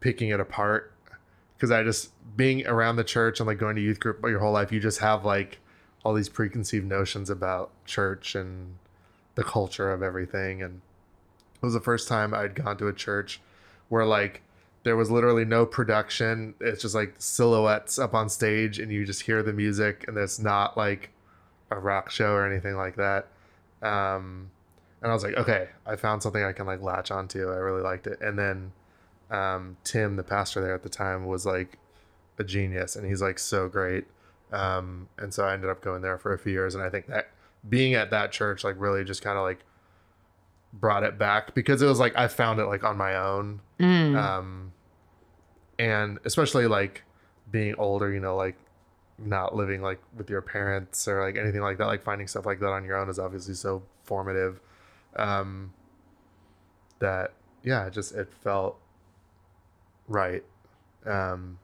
[0.00, 0.92] picking it apart.
[1.56, 4.52] Because I just, being around the church and like going to youth group your whole
[4.52, 5.58] life, you just have like
[6.04, 8.76] all these preconceived notions about church and
[9.34, 10.62] the culture of everything.
[10.62, 10.80] And
[11.54, 13.40] it was the first time I'd gone to a church
[13.88, 14.42] where like
[14.82, 16.54] there was literally no production.
[16.60, 20.38] It's just like silhouettes up on stage and you just hear the music and it's
[20.38, 21.10] not like
[21.70, 23.28] a rock show or anything like that.
[23.82, 24.50] Um,
[25.02, 27.50] and I was like, okay, I found something I can like latch onto.
[27.50, 28.20] I really liked it.
[28.20, 28.72] And then
[29.30, 31.78] um, Tim, the pastor there at the time, was like
[32.38, 34.04] a genius and he's like so great.
[34.52, 36.74] Um, and so I ended up going there for a few years.
[36.74, 37.30] And I think that
[37.68, 39.64] being at that church like really just kind of like
[40.72, 43.60] brought it back because it was like I found it like on my own.
[43.80, 44.16] Mm.
[44.16, 44.72] Um,
[45.78, 47.04] and especially like
[47.50, 48.56] being older, you know, like
[49.18, 52.60] not living like with your parents or like anything like that, like finding stuff like
[52.60, 54.60] that on your own is obviously so formative.
[55.16, 55.72] Um,
[56.98, 58.78] that yeah, it just it felt
[60.08, 60.42] right.
[61.04, 61.58] Um,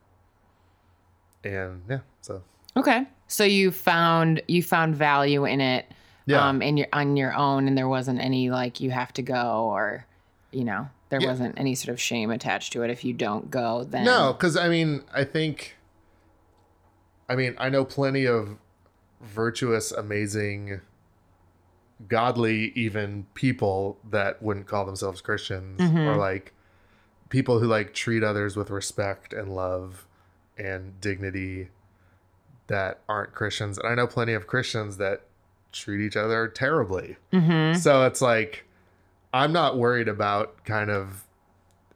[1.45, 2.43] and yeah, so
[2.77, 3.07] Okay.
[3.27, 5.87] So you found you found value in it
[6.27, 6.47] yeah.
[6.49, 9.69] um in your on your own and there wasn't any like you have to go
[9.73, 10.07] or
[10.53, 11.29] you know, there Yeah.
[11.29, 14.57] wasn't any sort of shame attached to it if you don't go then No, because
[14.57, 15.77] I mean, I think,
[17.29, 18.59] I mean, I know plenty of
[19.23, 20.81] virtuous, amazing,
[22.09, 26.07] godly, even people that wouldn't call themselves Christians Mhm.
[26.07, 26.53] or like
[27.33, 30.07] people who like treat others with respect and love
[30.59, 31.71] and dignity
[32.67, 33.79] that aren't Christians.
[33.79, 35.23] And I know plenty of Christians that
[35.73, 37.17] treat each other terribly.
[37.33, 37.79] Mm-hmm.
[37.79, 38.67] So it's like,
[39.33, 41.25] I'm not worried about kind of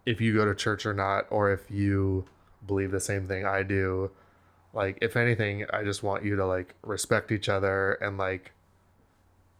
[0.07, 2.24] if you go to church or not, or if you
[2.66, 4.11] believe the same thing I do.
[4.72, 8.53] Like, if anything, I just want you to like respect each other and like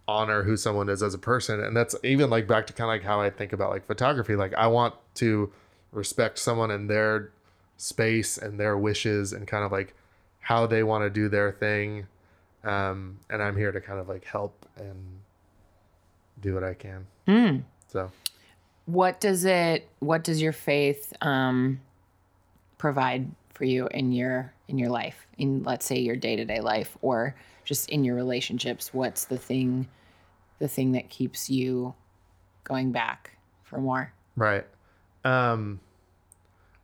[0.09, 1.63] honor who someone is as a person.
[1.63, 4.37] And that's even like back to kind of like how I think about like photography.
[4.37, 5.53] Like, I want to
[5.97, 7.33] respect someone and their
[7.79, 9.95] space and their wishes and kind of like
[10.41, 12.07] how they want to do their thing.
[12.63, 15.21] Um, and I'm here to kind of like help and
[16.41, 17.07] do what I can.
[17.27, 17.63] Mm.
[17.89, 18.11] So
[18.85, 19.89] What does it?
[20.01, 21.81] What does your faith um,
[22.79, 25.27] provide for you in your in your life?
[25.39, 27.35] In let's say your day to day life, or
[27.65, 28.93] just in your relationships.
[28.93, 29.89] What's the thing?
[30.59, 31.95] The thing that keeps you
[32.65, 33.31] going back
[33.65, 34.13] for more.
[34.37, 34.67] Right.
[35.25, 35.81] Um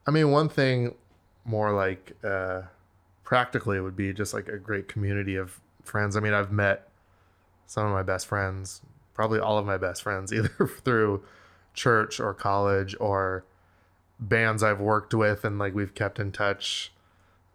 [0.06, 0.94] I mean one thing
[1.44, 2.62] more like uh
[3.24, 6.16] practically would be just like a great community of friends.
[6.16, 6.88] I mean, I've met
[7.66, 8.82] some of my best friends,
[9.14, 10.48] probably all of my best friends either
[10.84, 11.24] through
[11.74, 13.44] church or college or
[14.20, 16.92] bands I've worked with and like we've kept in touch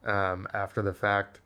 [0.04, 1.40] um after the fact.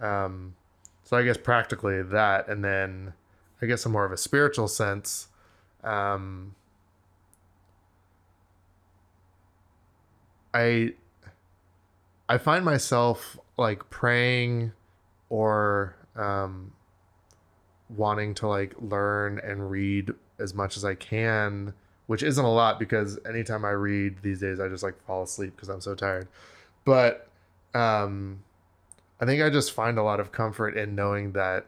[0.00, 0.54] Um
[1.02, 3.14] so I guess practically that and then
[3.62, 5.28] I guess in more of a spiritual sense
[5.82, 6.54] um
[10.58, 10.92] I
[12.28, 14.72] I find myself like praying
[15.28, 16.72] or um
[17.88, 21.72] wanting to like learn and read as much as I can,
[22.06, 25.54] which isn't a lot because anytime I read these days I just like fall asleep
[25.54, 26.26] because I'm so tired.
[26.84, 27.28] But
[27.74, 28.42] um
[29.20, 31.66] I think I just find a lot of comfort in knowing that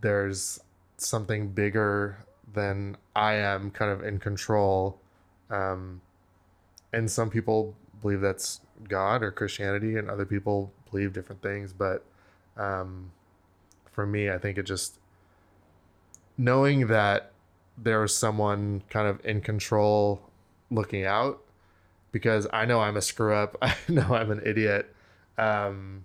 [0.00, 0.60] there's
[0.96, 2.18] something bigger
[2.52, 4.98] than I am kind of in control.
[5.50, 6.00] Um
[6.92, 11.72] and some people believe that's God or Christianity, and other people believe different things.
[11.72, 12.04] But
[12.56, 13.12] um,
[13.90, 14.98] for me, I think it just
[16.38, 17.32] knowing that
[17.78, 20.30] there is someone kind of in control
[20.70, 21.42] looking out
[22.12, 23.56] because I know I'm a screw up.
[23.62, 24.94] I know I'm an idiot.
[25.38, 26.04] Um,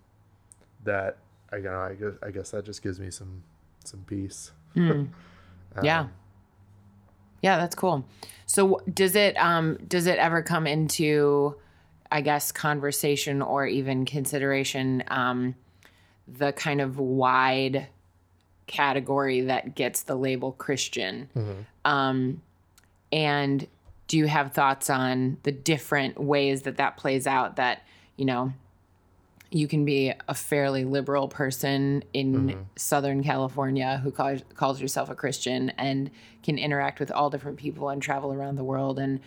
[0.83, 1.17] that
[1.51, 3.43] I you know I guess I guess that just gives me some
[3.83, 4.51] some peace.
[4.73, 5.03] Yeah.
[5.73, 6.07] Um, Yeah,
[7.57, 8.05] that's cool.
[8.45, 11.55] So does it um does it ever come into
[12.11, 15.55] I guess conversation or even consideration um
[16.27, 17.87] the kind of wide
[18.67, 21.29] category that gets the label Christian?
[21.35, 21.65] mhm.
[21.89, 22.41] Um
[23.11, 23.67] and
[24.07, 27.83] do you have thoughts on the different ways that that plays out that,
[28.17, 28.53] you know,
[29.53, 32.65] you can be a fairly liberal person in Mhm.
[32.77, 36.09] Southern California who calls, calls yourself a Christian and
[36.41, 39.19] can interact with all different people and travel around the world and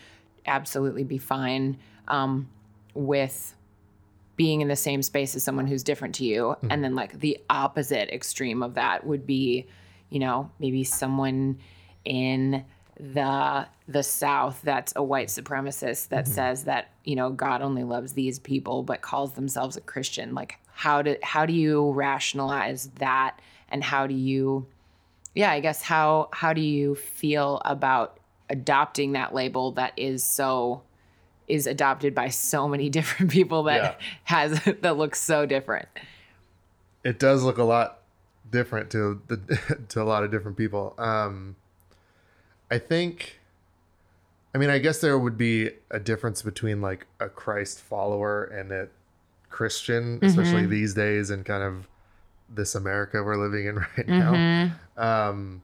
[0.47, 1.77] absolutely be fine
[2.09, 2.49] um,
[2.95, 3.55] with
[4.37, 6.57] being in the same space as someone who's different to you.
[6.71, 9.67] And then, like, the opposite extreme of that would be,
[10.09, 11.59] you know, maybe someone
[12.05, 12.65] in
[12.99, 18.13] the the south that's a white supremacist that says that you know god only loves
[18.13, 23.41] these people but calls themselves a christian like how do how do you rationalize that
[23.69, 24.67] and how do you
[25.35, 30.83] yeah i guess how how do you feel about adopting that label that is so
[31.49, 34.07] is adopted by so many different people that Yeah.
[34.25, 35.89] has that looks so different
[37.03, 37.99] it does look a lot
[38.51, 39.37] different to the
[39.89, 40.95] to a lot of different people.
[40.97, 41.57] Um,
[42.75, 43.39] I think,
[44.53, 48.73] I mean, I guess there would be a difference between like a Christ follower and
[48.73, 48.89] a
[49.49, 51.87] Christian, especially these days and kind of
[52.53, 54.33] this America we're living in right now.
[54.97, 55.63] Um,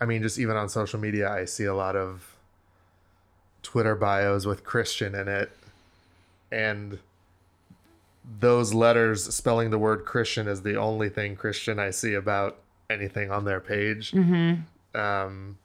[0.00, 2.36] I mean, just even on social media, I see a lot of
[3.64, 5.50] Twitter bios with Christian in it,
[6.52, 7.00] and
[8.38, 12.58] those letters spelling the word Christian is the only thing Christian I see about
[12.88, 14.12] anything on their page.
[14.94, 15.58] Um,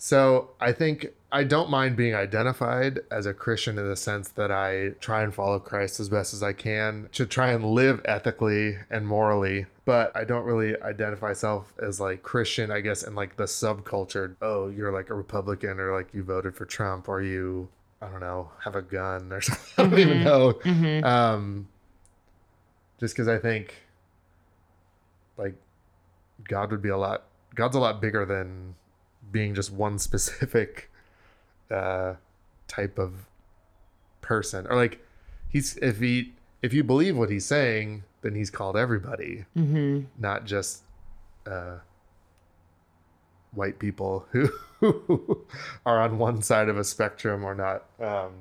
[0.00, 4.52] so I think I don't mind being identified as a Christian in the sense that
[4.52, 8.78] I try and follow Christ as best as I can to try and live ethically
[8.88, 9.66] and morally.
[9.84, 14.36] But I don't really identify myself as like Christian, I guess, in like the subculture.
[14.40, 17.68] Oh, you're like a Republican or like you voted for Trump or you,
[18.00, 19.84] I don't know, have a gun or something.
[19.84, 21.02] I don't even know.
[21.02, 21.68] Um,
[23.00, 23.74] just because I think
[25.36, 25.56] like
[26.44, 27.24] God would be a lot,
[27.56, 28.76] God's a lot bigger than
[29.30, 30.90] being just one specific
[31.70, 32.14] uh
[32.66, 33.26] type of
[34.20, 35.04] person or like
[35.48, 40.00] he's if he if you believe what he's saying then he's called everybody mm-hmm.
[40.18, 40.82] not just
[41.46, 41.76] uh
[43.52, 44.48] white people who
[45.86, 47.84] are on one side of a spectrum or not.
[48.00, 48.32] Um,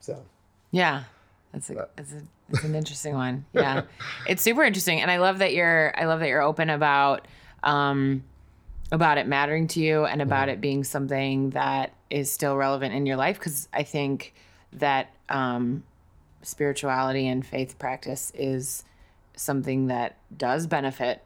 [0.00, 0.24] so
[0.70, 1.04] Yeah.
[1.52, 3.44] That's a, that's a that's an interesting one.
[3.52, 3.82] Yeah.
[4.26, 5.00] It's super interesting.
[5.00, 7.26] And I love that you're I love that you're open about
[7.62, 8.22] um
[8.92, 13.06] about it mattering to you and about it being something that is still relevant in
[13.06, 14.34] your life because I think
[14.72, 15.84] that um
[16.42, 18.84] spirituality and faith practice is
[19.36, 21.22] something that does benefit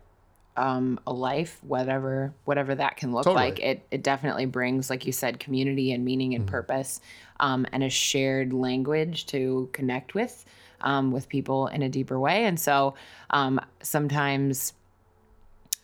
[0.56, 3.44] um, a life, whatever whatever that can look Totally.
[3.44, 3.60] like.
[3.60, 7.00] It it definitely brings, like you said, community and meaning and purpose,
[7.40, 10.44] um, and a shared language to connect with
[10.80, 12.44] um, with people in a deeper way.
[12.44, 12.94] And so
[13.30, 14.74] um, sometimes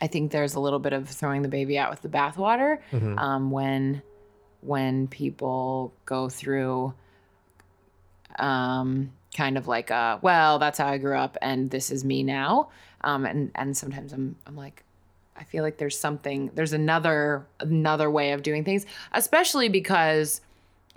[0.00, 3.18] I think there's a little bit of throwing the baby out with the bathwater mhm.
[3.18, 4.02] um, when
[4.62, 6.92] when people go through
[8.38, 12.22] um, kind of like a well that's how I grew up and this is me
[12.22, 12.68] now
[13.02, 14.82] um, and and sometimes I'm I'm like
[15.36, 20.40] I feel like there's something there's another another way of doing things especially because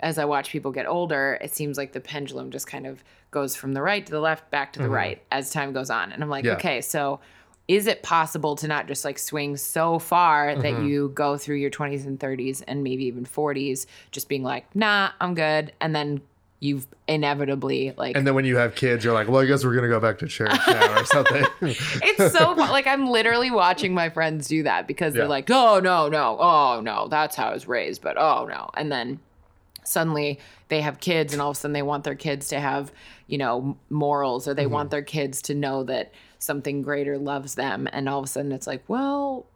[0.00, 3.54] as I watch people get older it seems like the pendulum just kind of goes
[3.56, 4.90] from the right to the left back to the Mhm.
[4.92, 6.54] right as time goes on and I'm like Yeah.
[6.54, 7.20] okay so
[7.66, 10.86] is it possible to not just like swing so far that Mhm.
[10.88, 15.10] you go through your 20s and 30s and maybe even 40s just being like nah
[15.20, 16.20] i'm good and then
[16.60, 19.74] you've inevitably like And then when you have kids, you're like, well, I guess we're
[19.74, 21.44] gonna go back to church now or something.
[21.60, 22.70] it's so fun.
[22.70, 25.28] like i'm literally watching my friends do that because they're Yeah.
[25.28, 28.90] like oh no no oh no that's how i was raised but oh no and
[28.90, 29.20] then
[29.84, 30.38] suddenly
[30.68, 32.90] they have kids and all of a sudden they want their kids to have
[33.26, 36.12] you know morals or they want their kids to know that
[36.44, 37.88] something greater loves them.
[37.92, 39.46] And all of a sudden it's like well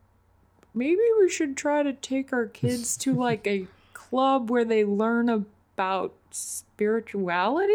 [0.75, 5.29] maybe we should try to take our kids to like a club where they learn
[5.29, 7.73] about spirituality?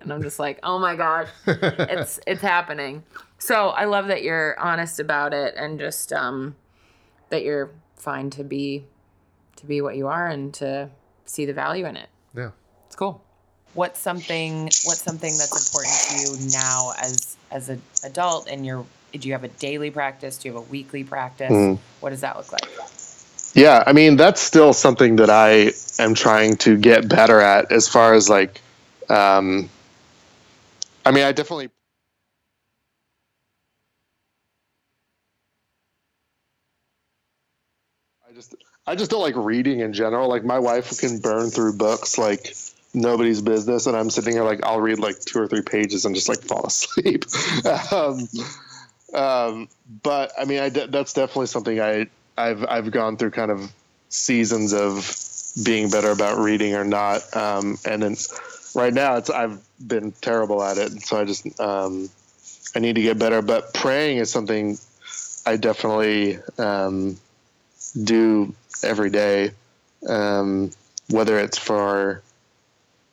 [0.00, 3.02] And i'm just like oh my gosh it's it's happening.
[3.38, 6.56] So i love that you're honest about it and just um
[7.30, 8.84] that you're fine to be
[9.56, 10.90] to be what you are and to
[11.24, 12.08] see the value in it.
[12.34, 12.50] Yeah.
[12.86, 13.22] it's cool
[13.76, 18.86] what's something what's something that's important to you now as as an adult and your
[19.12, 21.78] do you have a daily practice do you have a weekly practice Mm.
[22.00, 22.68] what does that look like
[23.54, 25.72] Yeah, I mean that's still something that I
[26.02, 28.60] am trying to get better at as far as like
[29.10, 29.70] um
[31.06, 31.70] I mean I definitely
[38.28, 38.54] I just
[38.86, 40.28] I just don't like reading in general.
[40.28, 42.54] Like my wife can burn through books like
[42.96, 46.14] nobody's business and I'm sitting here like I'll read like two or three pages and
[46.14, 47.24] just like fall asleep.
[47.92, 48.28] um,
[49.14, 49.68] um,
[50.02, 53.70] but I mean I de- that's definitely something I I've I've gone through kind of
[54.08, 55.14] seasons of
[55.62, 57.34] being better about reading or not.
[57.36, 58.16] Um, and then
[58.74, 62.08] right now it's I've been terrible at it, so I just um,
[62.74, 63.42] I need to get better.
[63.42, 64.78] But praying is something
[65.46, 67.16] I definitely um,
[68.02, 69.52] do every day,
[70.08, 70.70] um,
[71.08, 72.22] whether it's for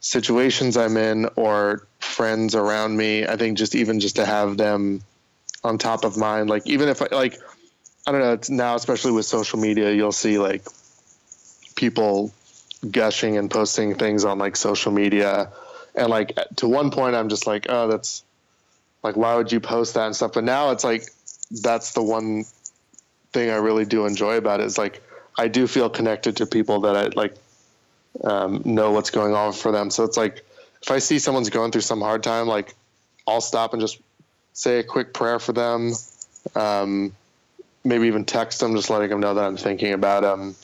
[0.04, 3.26] situations I'm in or friends around me.
[3.26, 5.02] I think just even just to have them
[5.64, 7.40] on top of mind, like even if I like.
[8.06, 8.34] I don't know.
[8.34, 10.68] It's now, especially with social media, you'll see like
[11.78, 12.34] people
[12.92, 15.50] gushing and posting things on like social media,
[15.96, 18.26] and like to one point, I'm just like, oh, that's
[19.04, 20.34] like, why would you post that and stuff?
[20.34, 21.06] But now it's like
[21.62, 22.44] that's the one
[23.32, 25.02] thing I really do enjoy about it is like
[25.38, 27.36] I do feel connected to people that I like
[28.24, 29.90] um, know what's going on for them.
[29.90, 30.46] So it's like
[30.82, 32.76] if I see someone's going through some hard time, like
[33.28, 34.00] I'll stop and just
[34.54, 35.94] say a quick prayer for them.
[36.56, 37.14] Um,
[37.84, 40.56] maybe even text them, just letting them know that I'm thinking about them.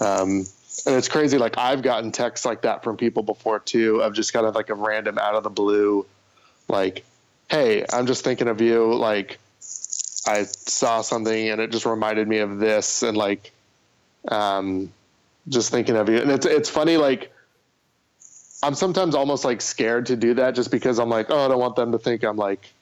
[0.00, 0.46] Um,
[0.86, 1.38] and it's crazy.
[1.38, 4.70] Like I've gotten texts like that from people before too, of just kind of like
[4.70, 6.06] a random out of the blue,
[6.68, 7.04] like,
[7.50, 9.38] "Hey, I'm just thinking of you." Like
[10.26, 13.50] I saw something and it just reminded me of this, and like,
[14.28, 14.92] um,
[15.48, 16.18] just thinking of you.
[16.18, 16.96] And it's it's funny.
[16.96, 17.32] Like
[18.62, 21.60] I'm sometimes almost like scared to do that, just because I'm like, oh, I don't
[21.60, 22.72] want them to think I'm like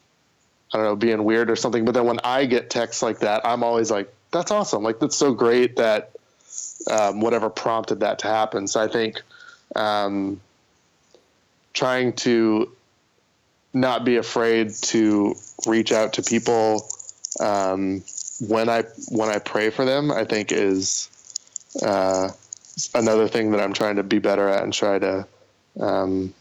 [0.72, 1.84] I don't know, being weird or something.
[1.84, 4.82] But then when I get texts like that, I'm always like, that's awesome.
[4.82, 6.10] Like, that's so great that
[6.90, 8.66] um, whatever prompted that to happen.
[8.66, 9.22] So I think
[9.76, 10.40] um,
[11.72, 12.72] trying to
[13.72, 15.34] not be afraid to
[15.66, 16.88] reach out to people
[17.40, 18.02] um,
[18.40, 21.10] when I when I pray for them, I think is
[21.84, 22.30] uh,
[22.94, 25.26] another thing that I'm trying to be better at and try to
[25.80, 26.34] um,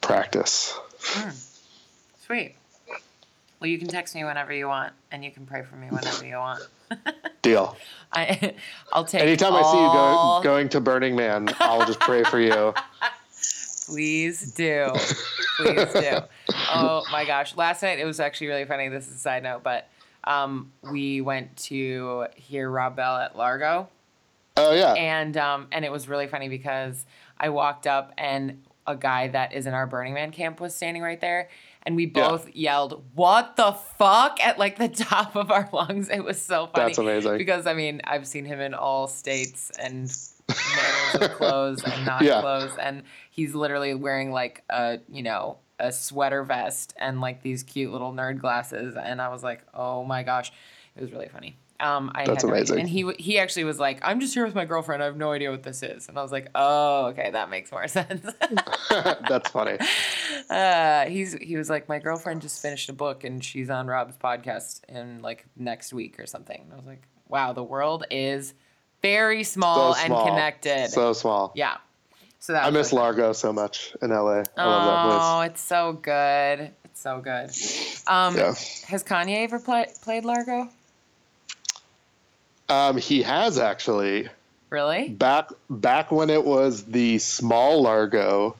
[0.00, 0.78] practice.
[2.26, 2.54] sweet
[3.60, 6.24] well you can text me whenever you want and you can pray for me whenever
[6.26, 6.62] you want
[7.42, 7.76] Deal.
[8.12, 8.54] I,
[8.92, 12.38] I'll take Anytime I see you go, going to Burning Man, I'll just pray for
[12.38, 12.74] you.
[13.86, 14.92] Please do.
[15.56, 16.18] Please do.
[16.70, 17.56] Oh my gosh.
[17.56, 18.88] Last night it was actually really funny.
[18.88, 19.88] This is a side note, but
[20.24, 23.88] um, we went to hear Rob Bell at Largo
[24.56, 24.92] Oh yeah.
[24.94, 27.04] and um, and it was really funny because
[27.38, 31.02] I walked up and a guy that is in our Burning Man camp was standing
[31.02, 31.48] right there,
[31.84, 32.28] and we Yeah.
[32.28, 36.08] both yelled "What the fuck!" at like the top of our lungs.
[36.08, 36.86] It was so funny.
[36.88, 37.38] That's amazing.
[37.38, 40.12] Because I mean, I've seen him in all states and
[41.36, 42.40] clothes and not Yeah.
[42.40, 47.62] clothes, and he's literally wearing like a you know a sweater vest and like these
[47.62, 50.52] cute little nerd glasses, and I was like, oh my gosh,
[50.96, 51.56] it was really funny.
[51.82, 52.74] Um, I That's had no idea.
[52.74, 52.80] amazing.
[52.80, 55.02] And he he actually was like, I'm just here with my girlfriend.
[55.02, 57.72] I have no idea what this is, and I was like, oh, okay, that makes
[57.72, 58.24] more sense.
[58.90, 59.78] That's funny.
[60.50, 64.16] uh, he's he was like, my girlfriend just finished a book and she's on Rob's
[64.16, 66.60] podcast in like next week or something.
[66.62, 68.54] And I was like, wow, the world is
[69.02, 70.20] very small, So small.
[70.20, 70.88] and connected.
[70.90, 71.52] So small.
[71.56, 71.78] yeah.
[72.38, 74.42] So that I miss Largo so much in LA.
[74.56, 76.72] I love Oh, it's so good.
[76.84, 77.50] It's so good.
[78.08, 80.68] Um, that Has Kanye ever play, played Largo?
[82.72, 84.28] Um, he has actually
[84.70, 85.10] Really?
[85.10, 88.56] back back when it was the small Largo,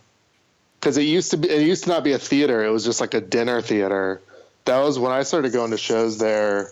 [0.79, 2.63] because it used to be it used to not be a theater.
[2.63, 4.21] It was just like a dinner theater.
[4.67, 6.71] That was when I started going to shows there,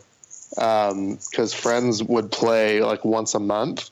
[0.51, 3.91] because friends would play like once a month.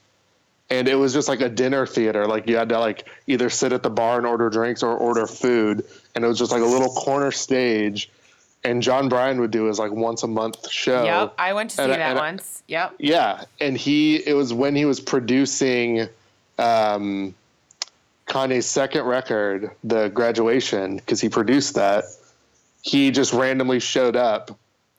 [0.71, 2.27] And it was just like a dinner theater.
[2.27, 5.27] Like you had to like either sit at the bar and order drinks or order
[5.27, 5.87] food.
[6.15, 8.11] And it was just like a little corner stage.
[8.65, 11.05] And Jon Brion would do his like once a month show.
[11.05, 11.35] Yep.
[11.39, 12.63] I went to see And that and once.
[12.67, 12.97] Yep.
[12.99, 16.09] Yeah, and he it was when he was producing
[16.59, 17.35] um,
[18.27, 22.05] Kanye's second record, the graduation, because he produced that.
[22.83, 24.57] He just randomly showed up.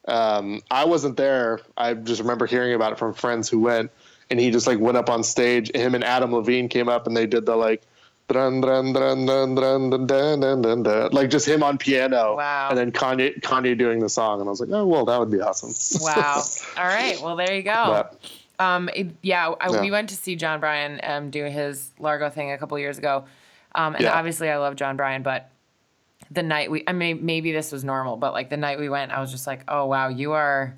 [0.07, 1.59] Um, I wasn't there.
[1.77, 3.91] I just remember hearing about it from friends who went,
[4.29, 5.71] and he just like went up on stage.
[5.75, 7.83] Him and Adam Levine came up, and they did the like.
[8.29, 11.11] Dun, dun, dun, dun, dun, dun, dun, dun, dun, dun.
[11.11, 12.67] Like just him on piano, Wow.
[12.69, 15.31] and then Kanye Kanye doing the song, and I was like, oh well, that would
[15.31, 15.73] be awesome.
[16.03, 16.43] Wow.
[16.77, 17.19] All right.
[17.21, 17.85] Well, there you go.
[17.87, 18.19] But-
[18.59, 19.81] Um, it, yeah, I, Yeah.
[19.81, 23.23] we went to see Jon Brion um, do his Largo thing a couple years ago,
[23.73, 24.13] um, and Yeah.
[24.17, 25.49] obviously I love Jon Brion, but
[26.29, 29.11] the night we, I mean, maybe this was normal, but like the night we went,
[29.13, 30.75] I was just like, oh wow, you are,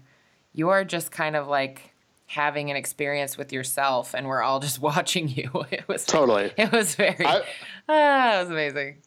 [0.53, 1.90] you are just kind of like
[2.31, 5.49] having an experience with yourself, and we're all just watching you.
[5.69, 6.51] It was Totally.
[6.57, 7.43] it was very, I-
[7.89, 8.97] ah, it was amazing.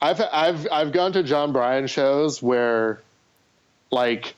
[0.00, 3.00] I've I've I've gone to Jon Brion shows where,
[3.90, 4.34] like,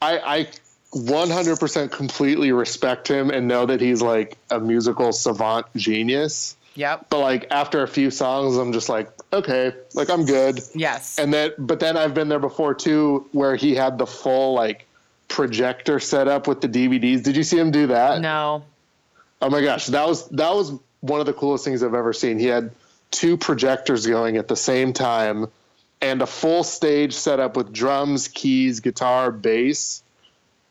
[0.00, 0.48] I I
[0.94, 6.56] 100% completely respect him and know that he's like a musical savant genius.
[6.76, 7.06] Yep.
[7.10, 10.60] But like after a few songs, I'm just like, okay, like I'm good.
[10.74, 11.18] Yes.
[11.18, 14.86] And then, but then I've been there before too, where he had the full like
[15.28, 17.22] projector set up with the DVDs.
[17.22, 18.20] Did you see him do that?
[18.20, 18.64] no.
[19.40, 22.38] Oh my gosh, that was that was one of the coolest things I've ever seen.
[22.38, 22.72] He had
[23.12, 25.46] two projectors going at the same time
[26.00, 30.02] and a full stage set up with drums, keys, guitar, bass,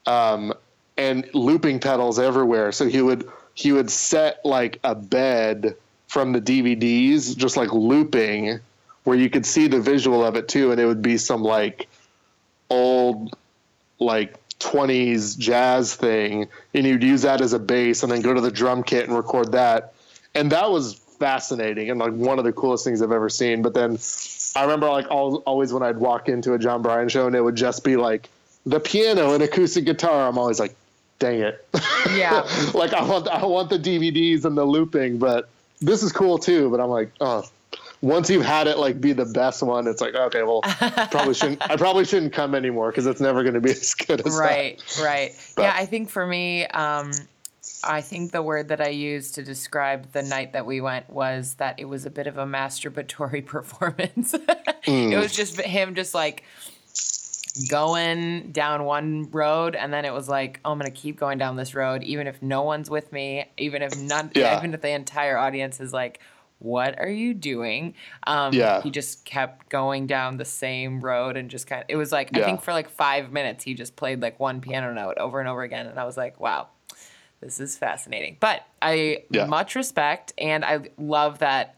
[0.06, 0.54] um,
[0.98, 2.72] and looping pedals everywhere.
[2.72, 5.76] So he would he would set like a bed
[6.08, 8.60] from the DVDs, just like looping,
[9.04, 11.88] where you could see the visual of it too, and it would be some like
[12.70, 13.36] old
[14.00, 18.42] like 20s jazz thing and you'd use that as a bass and then go to
[18.42, 19.94] the drum kit and record that.
[20.34, 23.62] And that was fascinating and like one of the coolest things i've ever seen.
[23.62, 23.98] But then
[24.56, 27.42] i remember like al- always when i'd walk into a jon brion show and it
[27.42, 28.30] would just be like
[28.66, 30.76] the piano and acoustic guitar i'm always like
[31.20, 31.68] dang it.
[32.16, 32.48] Yeah.
[32.74, 35.50] like i want i want the dvds and the looping but
[35.80, 37.48] this is cool too but i'm like oh
[38.02, 40.62] once you've had it like be the best one it's like okay well
[41.12, 44.20] probably shouldn't i probably shouldn't come anymore because it's never going to be as good
[44.26, 44.40] as that.
[44.40, 47.12] right right But- yeah i think for me um
[47.84, 51.56] i think the word that i used to describe the night that we went was
[51.56, 54.34] that it was a bit of a masturbatory performance
[54.86, 55.12] Mm.
[55.12, 56.44] it was just him just like
[57.70, 61.56] going down one road and then it was like oh, i'm gonna keep going down
[61.56, 64.58] this road even if no one's with me even if none Yeah.
[64.58, 66.20] even if the entire audience is like
[66.60, 67.94] what are you doing
[68.26, 68.82] um Yeah.
[68.82, 72.36] he just kept going down the same road and just kind of it was like
[72.36, 75.48] i think for like five minutes he just played like one piano note over and
[75.48, 76.68] over again and i was like wow
[77.42, 79.46] this is fascinating but i Yeah.
[79.46, 81.78] much respect and i love that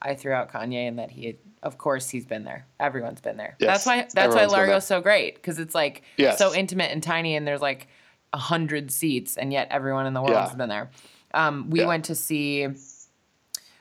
[0.00, 3.36] i threw out kanye and that he had of course he's been there everyone's been
[3.36, 4.66] there Yes, that's why that's why everyone's been there.
[4.68, 6.38] largo's so great because it's like Yes.
[6.38, 7.88] so intimate and tiny and there's like
[8.32, 10.42] a hundred seats and yet everyone in the world Yeah.
[10.46, 10.90] has been there
[11.34, 11.86] um, we Yeah.
[11.86, 12.68] went to see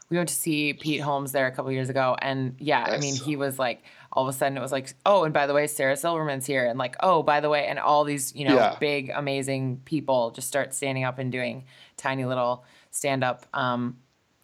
[0.09, 3.15] we went to see Pete Holmes there a couple years ago, and yeah, I mean,
[3.15, 5.67] he was like, all of a sudden, it was like, oh, and by the way,
[5.67, 8.75] Sarah Silverman's here, and like, oh, by the way, and all these, you know, Yeah.
[8.79, 13.97] big, amazing people just start standing up and doing tiny little stand up, um,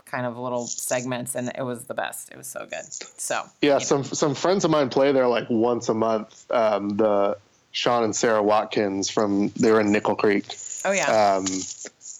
[0.05, 2.29] kind of little segments, and it was the best.
[2.31, 2.85] It was so good.
[3.19, 6.45] So Yeah, some some friends of mine play there like once a month.
[6.51, 7.37] Um, the
[7.71, 10.45] Sean and Sarah Watkins from they were in Nickel Creek.
[10.85, 11.47] oh yeah, Um,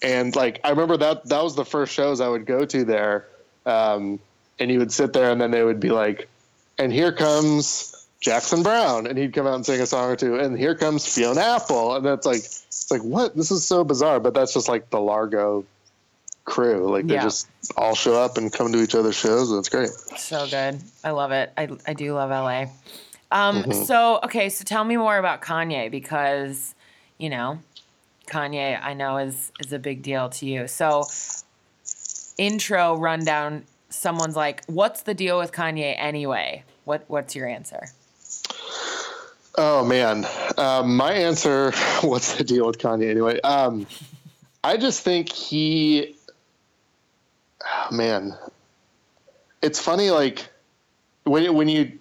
[0.02, 3.28] and like I remember that that was the first shows I would go to there,
[3.66, 4.20] um,
[4.60, 6.30] and he would sit there, and then they would be like,
[6.78, 10.40] "And here comes Jackson Browne, and he'd come out and sing a song or two,
[10.40, 14.20] and here comes Fiona Apple, and that's like it's like what this is so bizarre,
[14.20, 15.66] but that's just like the Largo
[16.46, 17.24] crew, like they Yeah.
[17.24, 19.90] just all show up and come to each other's shows, and it's great.
[19.90, 20.80] So good.
[21.04, 21.52] I love it.
[21.58, 22.66] I, I do love LA.
[23.32, 26.76] Um, So, okay, so tell me more about Kanye because,
[27.18, 27.60] you know,
[28.28, 30.68] Kanye I know is is a big deal to you.
[30.68, 31.06] So,
[32.38, 33.64] intro rundown.
[33.90, 37.88] Someone's like, "What's the deal with Kanye anyway?" What What's your answer?
[39.58, 40.26] Oh man,
[40.58, 41.72] um, my answer.
[42.02, 43.40] What's the deal with Kanye anyway?
[43.42, 43.88] Um,
[44.64, 46.16] I just think he.
[47.64, 48.38] oh, man,
[49.62, 50.12] it's funny.
[50.12, 50.50] Like
[51.24, 52.00] when when you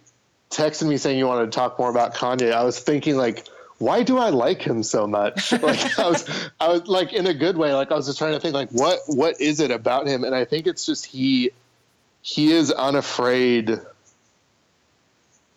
[0.50, 3.46] texted me saying you wanted to talk more about Kanye, I was thinking like,
[3.84, 5.52] why do I like him so much?
[5.62, 7.72] Like I was, I was like in a good way.
[7.74, 10.24] Like I was just trying to think like, what what is it about him?
[10.24, 11.50] And I think it's just he
[12.22, 13.78] he is unafraid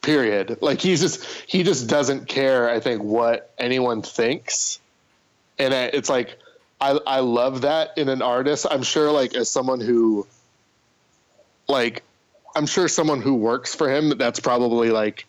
[0.02, 4.80] period like he's just he just doesn't care i think what anyone thinks
[5.60, 6.38] and I, it's like
[6.80, 10.26] I, I love that in an artist i'm sure like as someone who
[11.68, 12.04] like
[12.56, 15.26] i'm sure someone who works for him that's probably like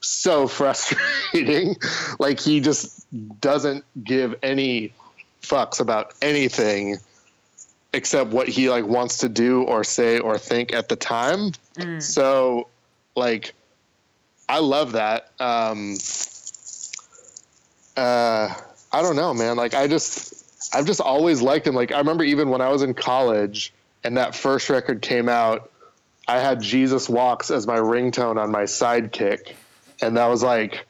[0.00, 1.76] so frustrating
[2.18, 3.06] like he just
[3.40, 4.92] doesn't give any
[5.42, 6.96] fucks about anything
[7.92, 11.52] except what he like wants to do or say or think at the time
[11.98, 12.68] so
[13.16, 13.52] like
[14.50, 15.30] I love that.
[15.38, 15.96] Um,
[17.96, 18.52] uh,
[18.92, 19.56] I don't know, man.
[19.56, 21.76] Like I just, I've just always liked him.
[21.76, 23.72] Like I remember even when I was in college
[24.02, 25.70] and that first record came out,
[26.26, 29.52] I had Jesus Walks as my ringtone on my sidekick,
[30.02, 30.86] and that was like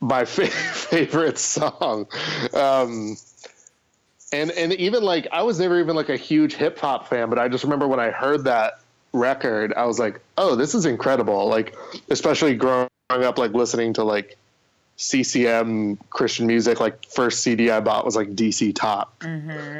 [0.00, 2.06] my fa- favorite song.
[2.52, 3.16] Um,
[4.32, 7.38] and and even like I was never even like a huge hip hop fan, but
[7.38, 8.80] I just remember when I heard that
[9.12, 11.46] record, I was like, oh, this is incredible.
[11.48, 11.76] Like,
[12.10, 14.36] especially growing up, like listening to like
[14.96, 16.80] CCM Christian music.
[16.80, 19.24] Like, first CD I bought was like DC Talk.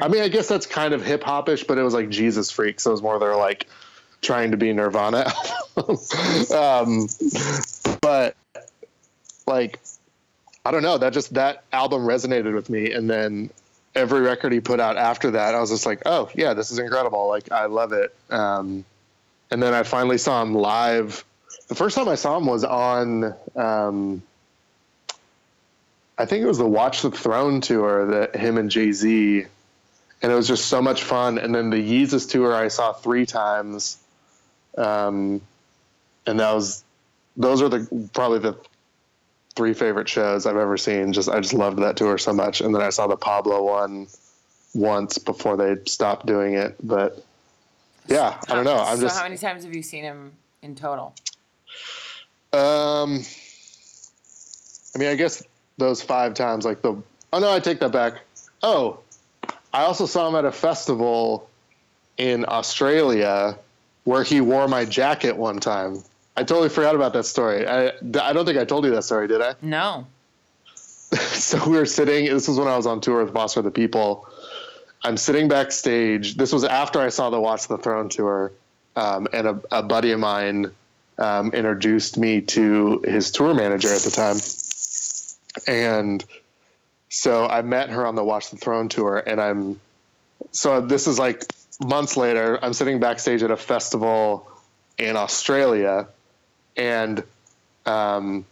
[0.01, 2.79] I mean, I guess that's kind of hip hopish, but it was like Jesus Freak,
[2.79, 3.67] so it was more their like
[4.21, 5.31] trying to be Nirvana.
[6.55, 7.07] um,
[8.05, 8.35] but
[9.47, 9.79] like,
[10.63, 10.99] I don't know.
[10.99, 13.49] That just that album resonated with me, and then
[13.95, 16.77] every record he put out after that, I was just like, oh yeah, this is
[16.77, 17.27] incredible.
[17.27, 18.15] Like, I love it.
[18.29, 18.85] Um,
[19.49, 21.25] and then I finally saw him live.
[21.67, 24.21] The first time I saw him was on, um,
[26.15, 29.45] I think it was the Watch the Throne tour that him and Jay Z,
[30.21, 31.39] and it was just so much fun.
[31.39, 33.97] And then the Yeezus tour I saw three times,
[34.77, 35.41] um,
[36.27, 36.84] and that was
[37.37, 38.57] those are the probably the
[39.55, 41.13] three favorite shows I've ever seen.
[41.13, 42.61] Just I just loved that tour so much.
[42.61, 44.07] And then I saw the Pablo one
[44.73, 47.23] once before they stopped doing it, but
[48.07, 48.77] yeah, I don't know.
[48.77, 51.15] I'm so just how many times have you seen him in total?
[52.53, 53.23] Um,
[54.93, 55.43] I mean, I guess
[55.77, 57.01] those five times, like the.
[57.33, 58.21] Oh no, I take that back.
[58.61, 58.99] Oh,
[59.73, 61.49] I also saw him at a festival
[62.17, 63.57] in Australia
[64.03, 66.03] where he wore my jacket one time.
[66.37, 67.67] I totally forgot about that story.
[67.67, 69.55] I, I don't think I told you that story, did I?
[69.61, 70.07] No.
[71.15, 72.25] so we were sitting.
[72.25, 74.27] This was when I was on tour with Foster the People.
[75.03, 76.35] I'm sitting backstage.
[76.35, 78.51] This was after I saw the Watch the Throne tour,
[78.95, 80.71] um, and a, a buddy of mine
[81.19, 84.37] um, introduced me to his tour manager at the time,
[85.67, 86.25] and
[87.09, 89.79] so I met her on the Watch the Throne tour, and I'm
[90.51, 91.45] so this is like
[91.85, 92.57] months later.
[92.63, 94.49] I'm sitting backstage at a festival
[94.97, 96.07] in Australia,
[96.75, 97.23] and
[97.85, 98.45] um,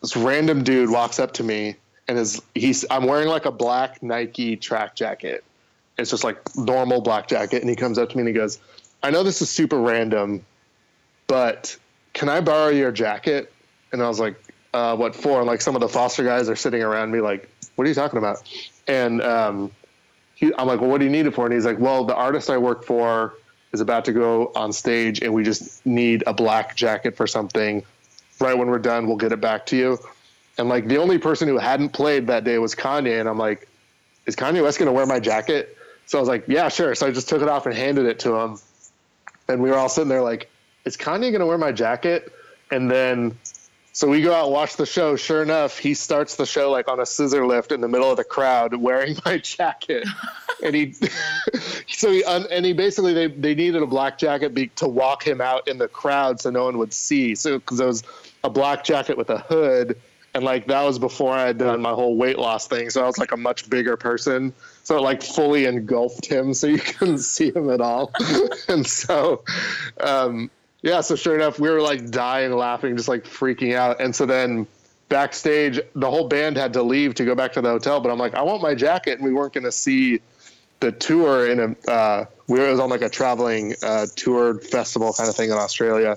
[0.00, 1.76] this random dude walks up to me
[2.08, 5.44] and is he's I'm wearing like a black Nike track jacket.
[5.98, 8.58] It's just like normal black jacket, and he comes up to me and he goes,
[9.02, 10.44] "I know this is super random,
[11.26, 11.76] but
[12.12, 13.52] can I borrow your jacket?"
[13.92, 14.36] And I was like,
[14.74, 17.50] uh, "What for?" And like some of the foster guys are sitting around me, like,
[17.74, 18.42] "What are you talking about?"
[18.86, 19.72] And um,
[20.34, 22.14] he, I'm like, "Well, what do you need it for?" And he's like, "Well, the
[22.14, 23.34] artist I work for
[23.76, 27.84] is about to go on stage, and we just need a black jacket for something.
[28.40, 29.98] Right when we're done, we'll get it back to you."
[30.58, 33.68] And like the only person who hadn't played that day was Kanye, and I'm like,
[34.24, 37.06] "Is Kanye West going to wear my jacket?" So I was like, "Yeah, sure." So
[37.06, 38.58] I just took it off and handed it to him,
[39.48, 40.50] and we were all sitting there like,
[40.84, 42.32] "Is Kanye going to wear my jacket?"
[42.70, 43.38] And then,
[43.96, 45.16] so we go out and watch the show.
[45.16, 48.18] Sure enough, he starts the show like on a scissor lift in the middle of
[48.18, 50.06] the crowd, wearing my jacket,
[50.62, 50.94] and he,
[51.88, 55.40] so he and he basically they they needed a black jacket be, to walk him
[55.40, 57.34] out in the crowd so no one would see.
[57.34, 58.02] So because it was
[58.44, 59.98] a black jacket with a hood
[60.36, 62.90] and like that was before I had done my whole weight loss thing.
[62.90, 64.52] So I was like a much bigger person.
[64.82, 68.12] So it like fully engulfed him, so you couldn't see him at all.
[68.68, 69.42] and so,
[69.98, 70.50] um,
[70.86, 71.00] yeah.
[71.00, 74.00] So sure enough, we were like dying laughing, just like freaking out.
[74.00, 74.68] And so then
[75.08, 78.00] backstage, the whole band had to leave to go back to the hotel.
[78.00, 80.20] But I'm like, I want my jacket, and we weren't going to see
[80.78, 81.90] the tour in a.
[81.90, 86.14] Uh, we were, on like a traveling uh, tour festival kind of thing in Australia.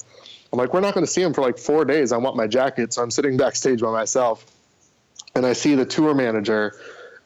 [0.54, 2.12] I'm like, we're not going to see him for like four days.
[2.12, 4.46] I want my jacket, so I'm sitting backstage by myself,
[5.34, 6.76] and I see the tour manager.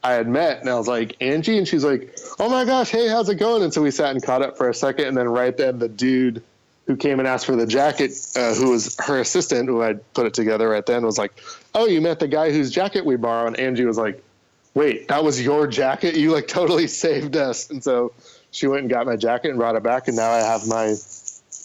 [0.02, 3.08] I had met and I was like, Angie, and she's like, Oh my gosh, hey,
[3.08, 3.64] how's it going?
[3.64, 5.88] And so we sat and caught up for a second, and then right then the
[5.88, 6.44] dude
[6.86, 10.26] who came and asked for the jacket, uh, who was her assistant, who had put
[10.26, 11.42] it together right then, was like,
[11.74, 14.22] "Oh, you met the guy whose jacket we borrowed." And Angie was like,
[14.74, 16.16] "Wait, that was your jacket?
[16.16, 18.12] You like totally saved us." And so
[18.52, 20.96] she went and got my jacket and brought it back, and now I have my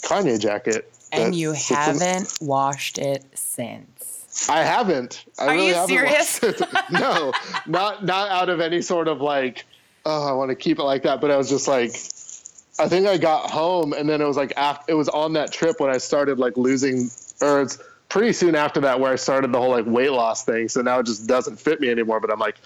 [0.02, 0.90] Kanye jacket.
[1.10, 4.46] And you haven't washed it since.
[4.48, 5.24] I haven't.
[5.38, 6.40] I Are really you haven't serious?
[6.90, 7.32] no,
[7.66, 9.64] not not out of any sort of like,
[10.04, 11.20] oh, I want to keep it like that.
[11.20, 11.92] But I was just like,
[12.78, 15.52] I think I got home, and then it was like after, it was on that
[15.52, 17.10] trip when I started like losing,
[17.40, 20.68] or it's pretty soon after that where I started the whole like weight loss thing.
[20.68, 22.20] So now it just doesn't fit me anymore.
[22.20, 22.56] But I'm like,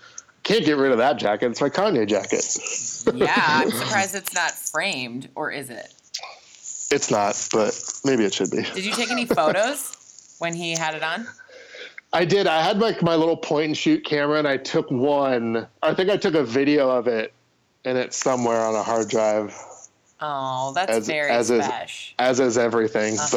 [0.42, 1.50] can't get rid of that jacket.
[1.50, 2.44] It's my Kanye jacket.
[3.14, 5.94] Yeah, I'm surprised it's not framed, or is it?
[6.90, 8.62] It's not, but maybe it should be.
[8.62, 11.26] Did you take any photos when he had it on?
[12.12, 12.46] I did.
[12.46, 15.66] I had like my little point and shoot camera, and I took one.
[15.82, 17.32] I think I took a video of it,
[17.86, 19.56] and it's somewhere on a hard drive,
[20.22, 22.14] Oh, that's As- very as special.
[22.18, 23.18] as is everything.
[23.18, 23.28] Uh-huh.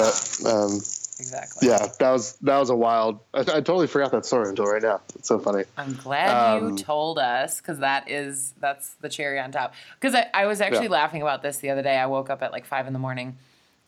[0.44, 0.76] But um,
[1.18, 1.68] Exactly.
[1.70, 3.20] yeah, that was that was a wild.
[3.34, 5.00] I, I totally forgot that story until right now.
[5.16, 5.64] It's so funny.
[5.78, 9.74] I'm glad Um, you told us because that is that's the cherry on top.
[10.00, 10.92] Because I, I was actually Yeah.
[10.92, 11.98] laughing about this the other day.
[11.98, 13.38] I woke up at like five in the morning,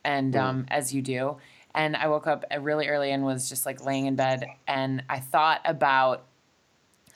[0.05, 0.41] and Mm.
[0.41, 1.35] um, as you do,
[1.75, 5.19] and I woke up really early and was just like laying in bed, and I
[5.19, 6.23] thought about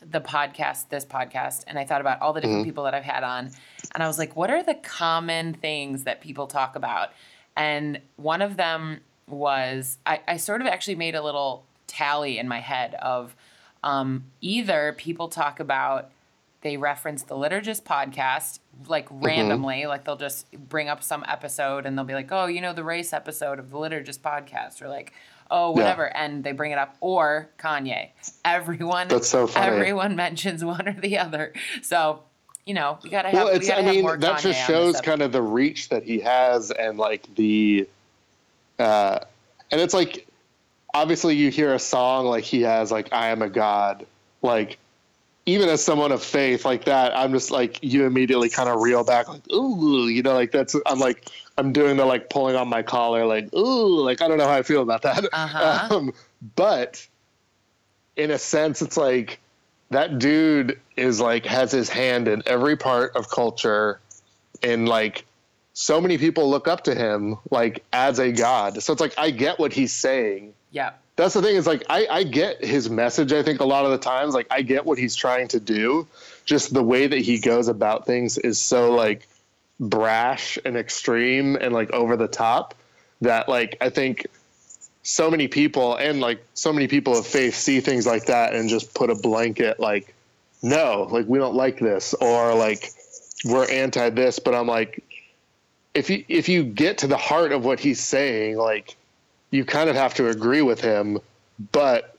[0.09, 2.69] the podcast, this podcast, and I thought about all the different Mm-hmm.
[2.69, 3.51] people that I've had on,
[3.93, 7.09] and I was like, what are the common things that people talk about?
[7.55, 12.47] And one of them was I, I sort of actually made a little tally in
[12.47, 13.35] my head of
[13.83, 16.09] um, either people talk about
[16.61, 21.97] they reference the liturgist podcast like randomly like they'll just bring up some episode and
[21.97, 25.11] they'll be like oh you know the race episode of the liturgist podcast or like
[25.51, 28.09] oh whatever and they bring it up or kanye
[28.45, 29.67] everyone That's so funny.
[29.75, 32.23] everyone mentions one or the other so
[32.65, 33.67] you know we gotta have Well, we it's.
[33.67, 36.71] gotta I have mean, that Kanye just shows kind of the reach that he has,
[36.71, 37.87] and like the,
[38.79, 39.19] uh,
[39.71, 40.27] and it's like,
[40.93, 44.05] obviously, you hear a song like he has, like "I am a God,"
[44.41, 44.77] like.
[45.47, 49.03] Even as someone of faith like that, I'm just like you immediately kind of reel
[49.03, 51.27] back, like ooh, you know, like that's I'm like
[51.57, 54.55] I'm doing the like pulling on my collar, like ooh, like I don't know how
[54.55, 55.25] I feel about that.
[55.31, 55.87] Uh-huh.
[55.95, 56.13] Um,
[56.55, 57.05] but
[58.15, 59.39] in a sense, it's like
[59.89, 63.99] that dude is like has his hand in every part of culture
[64.63, 65.25] and like
[65.73, 68.81] so many people look up to him like as a god.
[68.81, 70.53] So it's like i get what he's saying.
[70.71, 70.91] Yeah.
[71.17, 73.91] That's the thing is like I, I get his message i think a lot of
[73.91, 74.33] the times.
[74.33, 76.07] Like i get what he's trying to do.
[76.45, 79.27] Just the way that he goes about things is so like
[79.81, 82.75] brash and extreme and like over the top
[83.19, 84.27] that like i think
[85.01, 88.69] so many people and like so many people of faith see things like that and
[88.69, 90.13] just put a blanket like
[90.61, 92.91] no like we don't like this or like
[93.45, 95.03] we're anti this but i'm like
[95.95, 98.95] if you if you get to the heart of what he's saying like
[99.49, 101.17] you kind of have to agree with him
[101.71, 102.15] but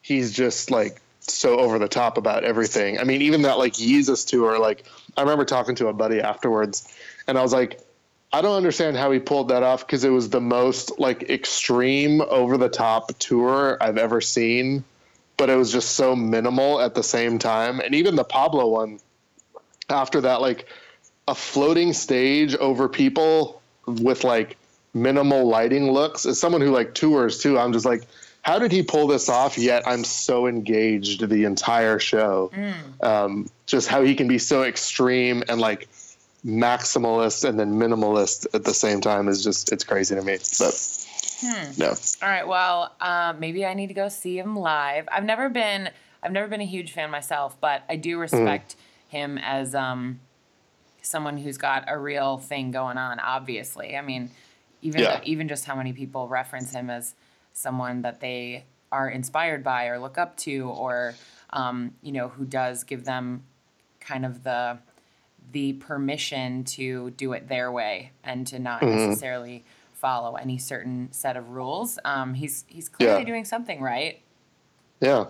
[0.00, 4.24] he's just like so over the top about everything i mean even that like jesus
[4.24, 4.84] tour like
[5.16, 6.92] i remember talking to a buddy afterwards
[7.26, 7.80] and i was like
[8.34, 12.20] I don't understand how he pulled that off because it was the most like extreme
[12.20, 14.82] over the top tour I've ever seen,
[15.36, 17.78] but it was just so minimal at the same time.
[17.78, 18.98] And even the Pablo one
[19.88, 20.66] after that, like
[21.28, 24.56] a floating stage over people with like
[24.92, 28.02] minimal lighting looks as someone who like tours too, I'm just like,
[28.44, 29.56] how did he pull this off?
[29.56, 32.50] Yet I'm so engaged the entire show.
[33.00, 35.88] Um, just how he can be so extreme and like
[36.44, 40.36] maximalist and then minimalist at the same time is just it's crazy to me.
[40.58, 40.74] But
[41.78, 41.88] no,
[42.22, 42.46] All right.
[42.46, 45.08] Well, um, maybe I need to go see him live.
[45.10, 45.90] I've never been.
[46.22, 48.76] I've never been a huge fan myself, but I do respect
[49.08, 50.20] him as um,
[51.02, 53.20] someone who's got a real thing going on.
[53.20, 54.30] Obviously, I mean,
[54.80, 55.18] even Yeah.
[55.18, 57.14] the, even just how many people reference him as
[57.54, 61.14] someone that they are inspired by or look up to, or
[61.50, 63.42] um, you know, who does give them
[64.00, 64.78] kind of the
[65.52, 71.36] the permission to do it their way and to not necessarily follow any certain set
[71.36, 71.98] of rules.
[72.04, 73.24] Um, he's he's clearly Yeah.
[73.26, 74.20] doing something right.
[75.00, 75.26] Yeah.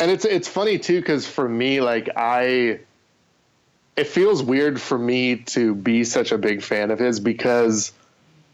[0.00, 2.80] And it's it's funny too cuz for me like I
[3.96, 7.92] it feels weird for me to be such a big fan of his because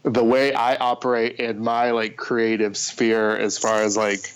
[0.05, 4.31] the way I operate in my like creative sphere as far as like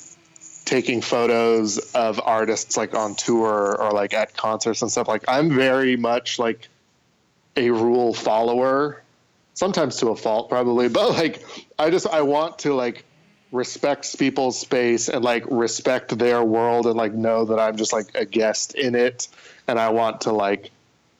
[0.65, 5.49] taking photos of artists like on tour or like at concerts and stuff like I'm
[5.51, 6.67] very much like
[7.55, 9.03] a rule follower
[9.53, 11.43] sometimes to a fault probably but like
[11.77, 13.05] I just I want to like
[13.51, 18.07] respect people's space and like respect their world and like know that I'm just like
[18.15, 19.27] a guest in it.
[19.67, 20.71] And I want to like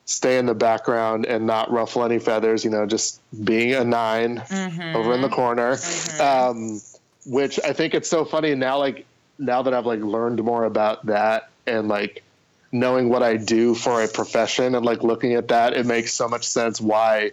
[0.10, 4.38] stay in the background and not ruffle any feathers, you know, just being a 9
[4.38, 4.96] mm-hmm.
[4.96, 5.74] over in the corner.
[5.74, 6.22] Mm-hmm.
[6.22, 6.82] Um,
[7.26, 9.06] which I think it's so funny now like
[9.38, 12.24] now that I've like learned more about that and like
[12.72, 16.28] knowing what I do for a profession and like looking at that, it makes so
[16.28, 17.32] much sense why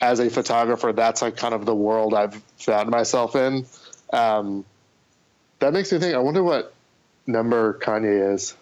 [0.00, 3.66] as a photographer that's like kind of the world I've found myself in
[4.12, 4.64] um,
[5.58, 6.14] that makes me think.
[6.14, 6.74] I wonder what
[7.26, 8.54] number Kanye is.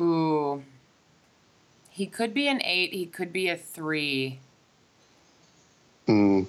[0.00, 0.62] Ooh,
[1.94, 2.92] he could be an eight.
[2.92, 4.40] He could be a three.
[6.06, 6.42] Hmm.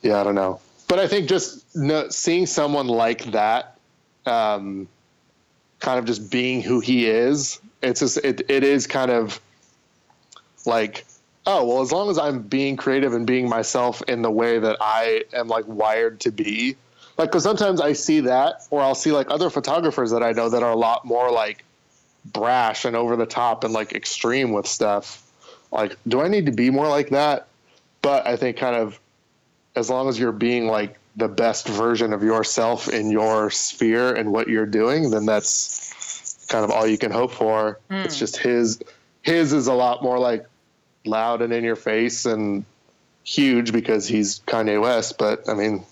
[0.00, 3.78] Yeah, I don't know, but I think just no, seeing someone like that,
[4.24, 4.88] um,
[5.80, 9.38] kind of just being who he is, it's just it, it is kind of
[10.64, 11.04] like
[11.46, 14.78] oh well as long as i'm being creative and being myself in the way that
[14.80, 16.74] i am like wired to be
[17.18, 20.48] like because sometimes i see that or i'll see like other photographers that i know
[20.48, 21.63] that are a lot more like
[22.24, 25.20] brash and over the top and like extreme with stuff.
[25.70, 27.48] Like do i need to be more like that?
[28.02, 28.98] But i think kind of
[29.76, 34.32] as long as you're being like the best version of yourself in your sphere and
[34.32, 37.78] what you're doing then that's kind of all you can hope for.
[37.90, 38.04] Mm.
[38.04, 38.80] it's just his
[39.22, 40.46] his is a lot more like
[41.04, 42.64] loud and in your face and
[43.24, 45.84] huge because he's Kanye West, but I mean,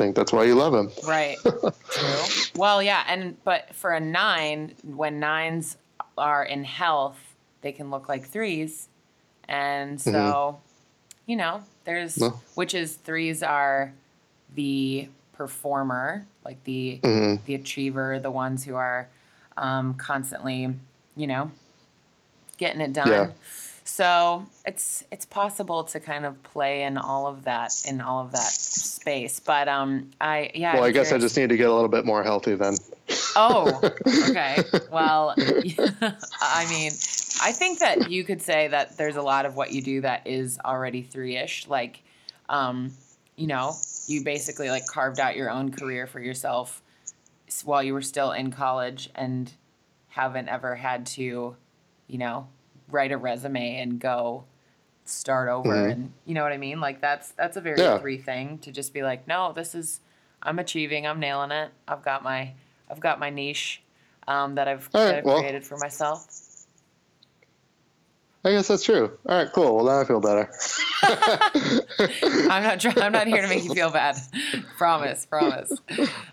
[0.00, 0.90] think that's why you love him.
[1.06, 1.36] Right.
[1.42, 2.22] True.
[2.56, 5.76] Well, yeah, and but for a nine, when nines
[6.16, 7.18] are in health,
[7.60, 8.88] they can look like threes,
[9.48, 10.56] and so, mm-hmm.
[11.26, 13.92] you know, there's well, which is threes are
[14.54, 17.44] the performer, like the mm-hmm.
[17.44, 19.08] the achiever, the ones who are
[19.56, 20.74] um, constantly,
[21.14, 21.50] you know,
[22.56, 23.08] getting it done.
[23.08, 23.30] Yeah.
[23.92, 28.30] So it's it's possible to kind of play in all of that in all of
[28.30, 29.40] that space.
[29.40, 30.74] But um, I yeah.
[30.74, 31.24] Well, I'm i guess curious.
[31.24, 32.76] I just need to get a little bit more healthy then.
[33.34, 33.80] Oh,
[34.30, 34.62] okay.
[34.92, 36.92] well, I mean,
[37.42, 40.24] I think that you could say that there's a lot of what you do that
[40.24, 41.66] is already three-ish.
[41.66, 42.00] Like,
[42.48, 42.92] um,
[43.34, 43.74] you know,
[44.06, 46.80] you basically like carved out your own career for yourself
[47.64, 49.52] while you were still in college and
[50.10, 51.56] haven't ever had to,
[52.06, 52.46] you know,
[52.90, 54.44] write a resume and go
[55.04, 55.90] start over mm-hmm.
[55.90, 56.80] and you know what I mean?
[56.80, 57.98] Like that's that's a very yeah.
[57.98, 60.00] free thing to just be like, no, this is
[60.42, 61.70] I'm achieving, I'm nailing it.
[61.86, 62.52] I've got my
[62.90, 63.82] I've got my niche
[64.26, 66.26] um, that I've, right, that I've well, created for myself.
[68.42, 69.18] I guess that's true.
[69.26, 69.76] All right, cool.
[69.76, 70.50] Well, now I feel better.
[72.50, 72.98] I'm not.
[72.98, 74.16] I'm not here to make you feel bad.
[74.78, 75.26] promise.
[75.26, 75.74] Promise.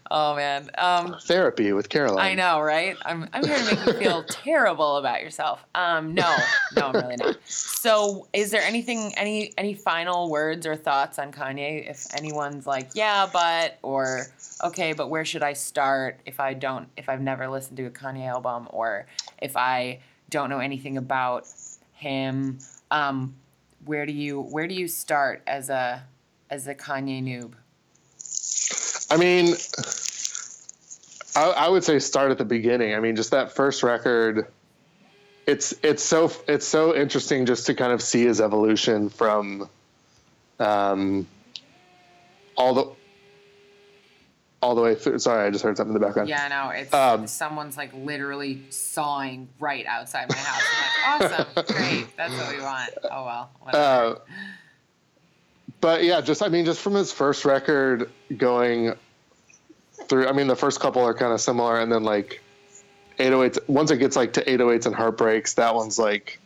[0.10, 0.70] Oh man.
[0.78, 2.26] Um, Therapy with Caroline.
[2.26, 2.95] I know, right?
[3.05, 3.28] I'm.
[3.34, 5.66] I'm here to make you feel terrible about yourself.
[5.76, 6.34] Um, no,
[6.78, 7.38] no, I'm really not.
[7.45, 11.89] So, is there anything, any, any final words or thoughts on Kanye?
[11.89, 14.28] If anyone's like, yeah, but, or
[14.64, 17.91] okay, but where should I start if I don't, if I've never listened to a
[17.91, 19.07] Kanye album, or
[19.41, 19.99] if I
[20.30, 21.48] don't know anything about
[21.98, 22.60] him.
[22.91, 23.36] Um,
[23.86, 26.03] where do you where do you start as a
[26.49, 27.53] as a Kanye noob?
[29.10, 29.56] I mean,
[31.36, 32.94] I, I would say start at the beginning.
[32.94, 34.48] I mean, just that first record.
[35.45, 39.69] It's it's so it's so interesting just to kind of see his evolution from,
[40.60, 41.26] um,
[42.57, 42.97] all the
[44.62, 45.20] all the way through.
[45.20, 46.30] Sorry, I just heard something in the background.
[46.30, 50.64] Yeah, no, it's um, someone's like literally sawing right outside my house.
[51.06, 52.92] I'm like, awesome, great, that's what we want.
[53.04, 53.84] Oh well, whatever.
[53.84, 54.16] Uh,
[55.80, 58.94] but yeah, just I mean, just from his first record going
[60.08, 60.28] through.
[60.28, 62.42] I mean, the first couple are kind of similar, and then like
[63.20, 63.60] 808s.
[63.68, 66.40] Once it gets like to 808s and heartbreaks, that one's like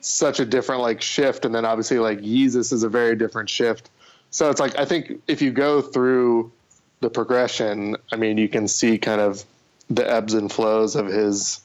[0.00, 3.90] such a different like shift, and then obviously like Yeezus is a very different shift.
[4.30, 6.52] So it's like I think if you go through
[7.00, 9.44] the progression, I mean, you can see kind of
[9.88, 11.60] the ebbs and flows of his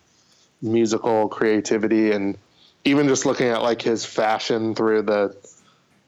[0.61, 2.37] musical creativity and
[2.85, 5.35] even just looking at like his fashion through the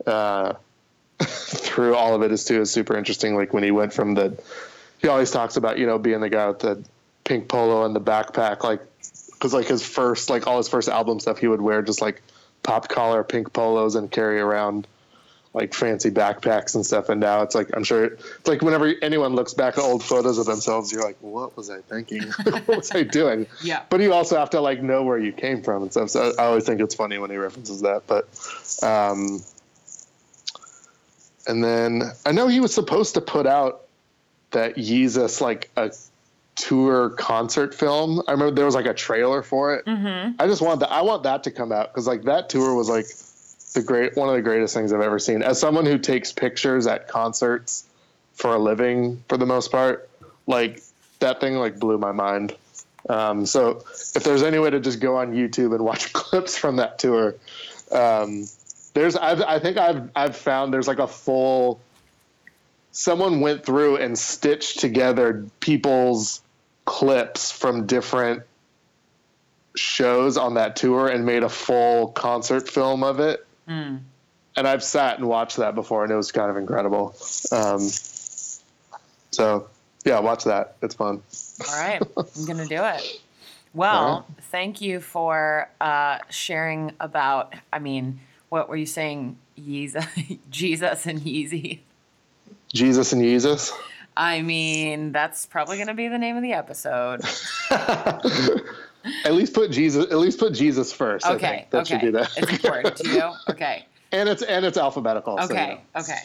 [0.06, 0.54] uh,
[1.24, 3.36] through all of it is too is super interesting.
[3.36, 4.38] Like when he went from the
[5.00, 6.84] he always talks about you know being the guy with the
[7.24, 8.82] pink polo and the backpack like
[9.32, 12.22] because like his first like all his first album stuff he would wear just like
[12.64, 14.88] pop collar pink polos and carry around
[15.54, 17.10] like fancy backpacks and stuff.
[17.10, 20.38] And now it's like I'm sure it's like whenever anyone looks back at old photos
[20.40, 22.24] of themselves, you're like, what was I thinking?
[22.44, 23.48] what was I doing?
[23.64, 23.84] Yeah.
[23.90, 26.10] But you also have to like know where you came from and stuff.
[26.10, 28.04] So I always think it's funny when he references that.
[28.08, 28.28] But
[28.84, 29.42] um,
[31.48, 33.86] and then I know he was supposed to put out
[34.52, 35.92] that Yeezus like a
[36.56, 38.22] tour concert film.
[38.28, 39.86] I remember there was like a trailer for it.
[39.86, 40.36] Mm-hmm.
[40.40, 40.92] I just want that.
[40.92, 43.06] I want that to come out because like that tour was like
[43.74, 45.44] the great one of the greatest things I've ever seen.
[45.44, 47.86] As someone who takes pictures at concerts
[48.34, 50.10] for a living, for the most part,
[50.48, 50.82] like
[51.20, 52.56] that thing like blew my mind.
[53.10, 53.84] Um, so
[54.16, 57.36] if there's any way to just go on YouTube and watch clips from that tour,
[57.92, 58.46] um,
[58.94, 61.82] there's I've, I think I've I've found there's like a full.
[62.92, 66.42] Someone went through and stitched together people's
[66.86, 68.44] clips from different
[69.76, 73.48] shows on that tour and made a full concert film of it.
[73.68, 74.02] Mm.
[74.56, 77.16] And I've sat and watched that before, and it was kind of incredible.
[77.52, 77.80] Um,
[79.32, 79.68] so,
[80.06, 80.76] yeah, watch that.
[80.82, 81.22] It's fun.
[81.68, 83.22] All right, I'm gonna do it.
[83.76, 87.56] Well, thank you for uh, sharing about.
[87.72, 88.20] I mean,
[88.50, 89.38] what were you saying?
[89.60, 91.80] Yeezus, Jesus and Yeezy.
[92.72, 93.74] Jesus and Jesus.
[94.16, 97.22] I mean, that's probably gonna be the name of the episode.
[99.26, 100.06] at least put Jesus.
[100.12, 101.26] At least put Jesus first.
[101.26, 101.70] I Okay, think.
[101.72, 102.32] that okay, should be that.
[102.38, 103.32] it's important to you.
[103.50, 105.38] Okay, and it's and it's alphabetical.
[105.38, 106.18] so, okay, okay, okay,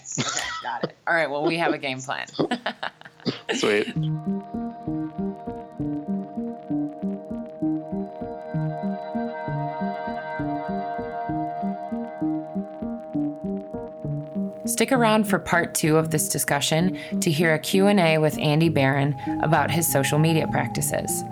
[0.62, 0.96] got it.
[1.06, 2.26] All right, well, we have a game plan.
[3.54, 3.94] Sweet.
[14.66, 19.16] Stick around for part two of this discussion to hear a Q&A with Andy Barron
[19.42, 21.24] about his social media practices.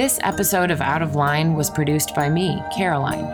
[0.00, 3.26] This episode of Out of Line was produced by me, Caroline.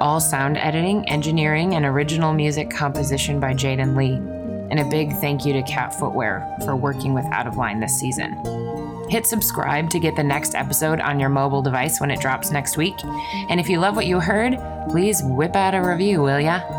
[0.00, 4.16] All sound editing, engineering, and original music composition by Jaden Lee.
[4.68, 7.96] And a big thank you to Cat Footwear for working with Out of Line this
[7.96, 8.32] season.
[9.08, 12.76] Hit subscribe to get the next episode on your mobile device when it drops next
[12.76, 12.96] week.
[13.48, 14.58] And if you love what you heard,
[14.90, 16.77] please whip out a review, will ya?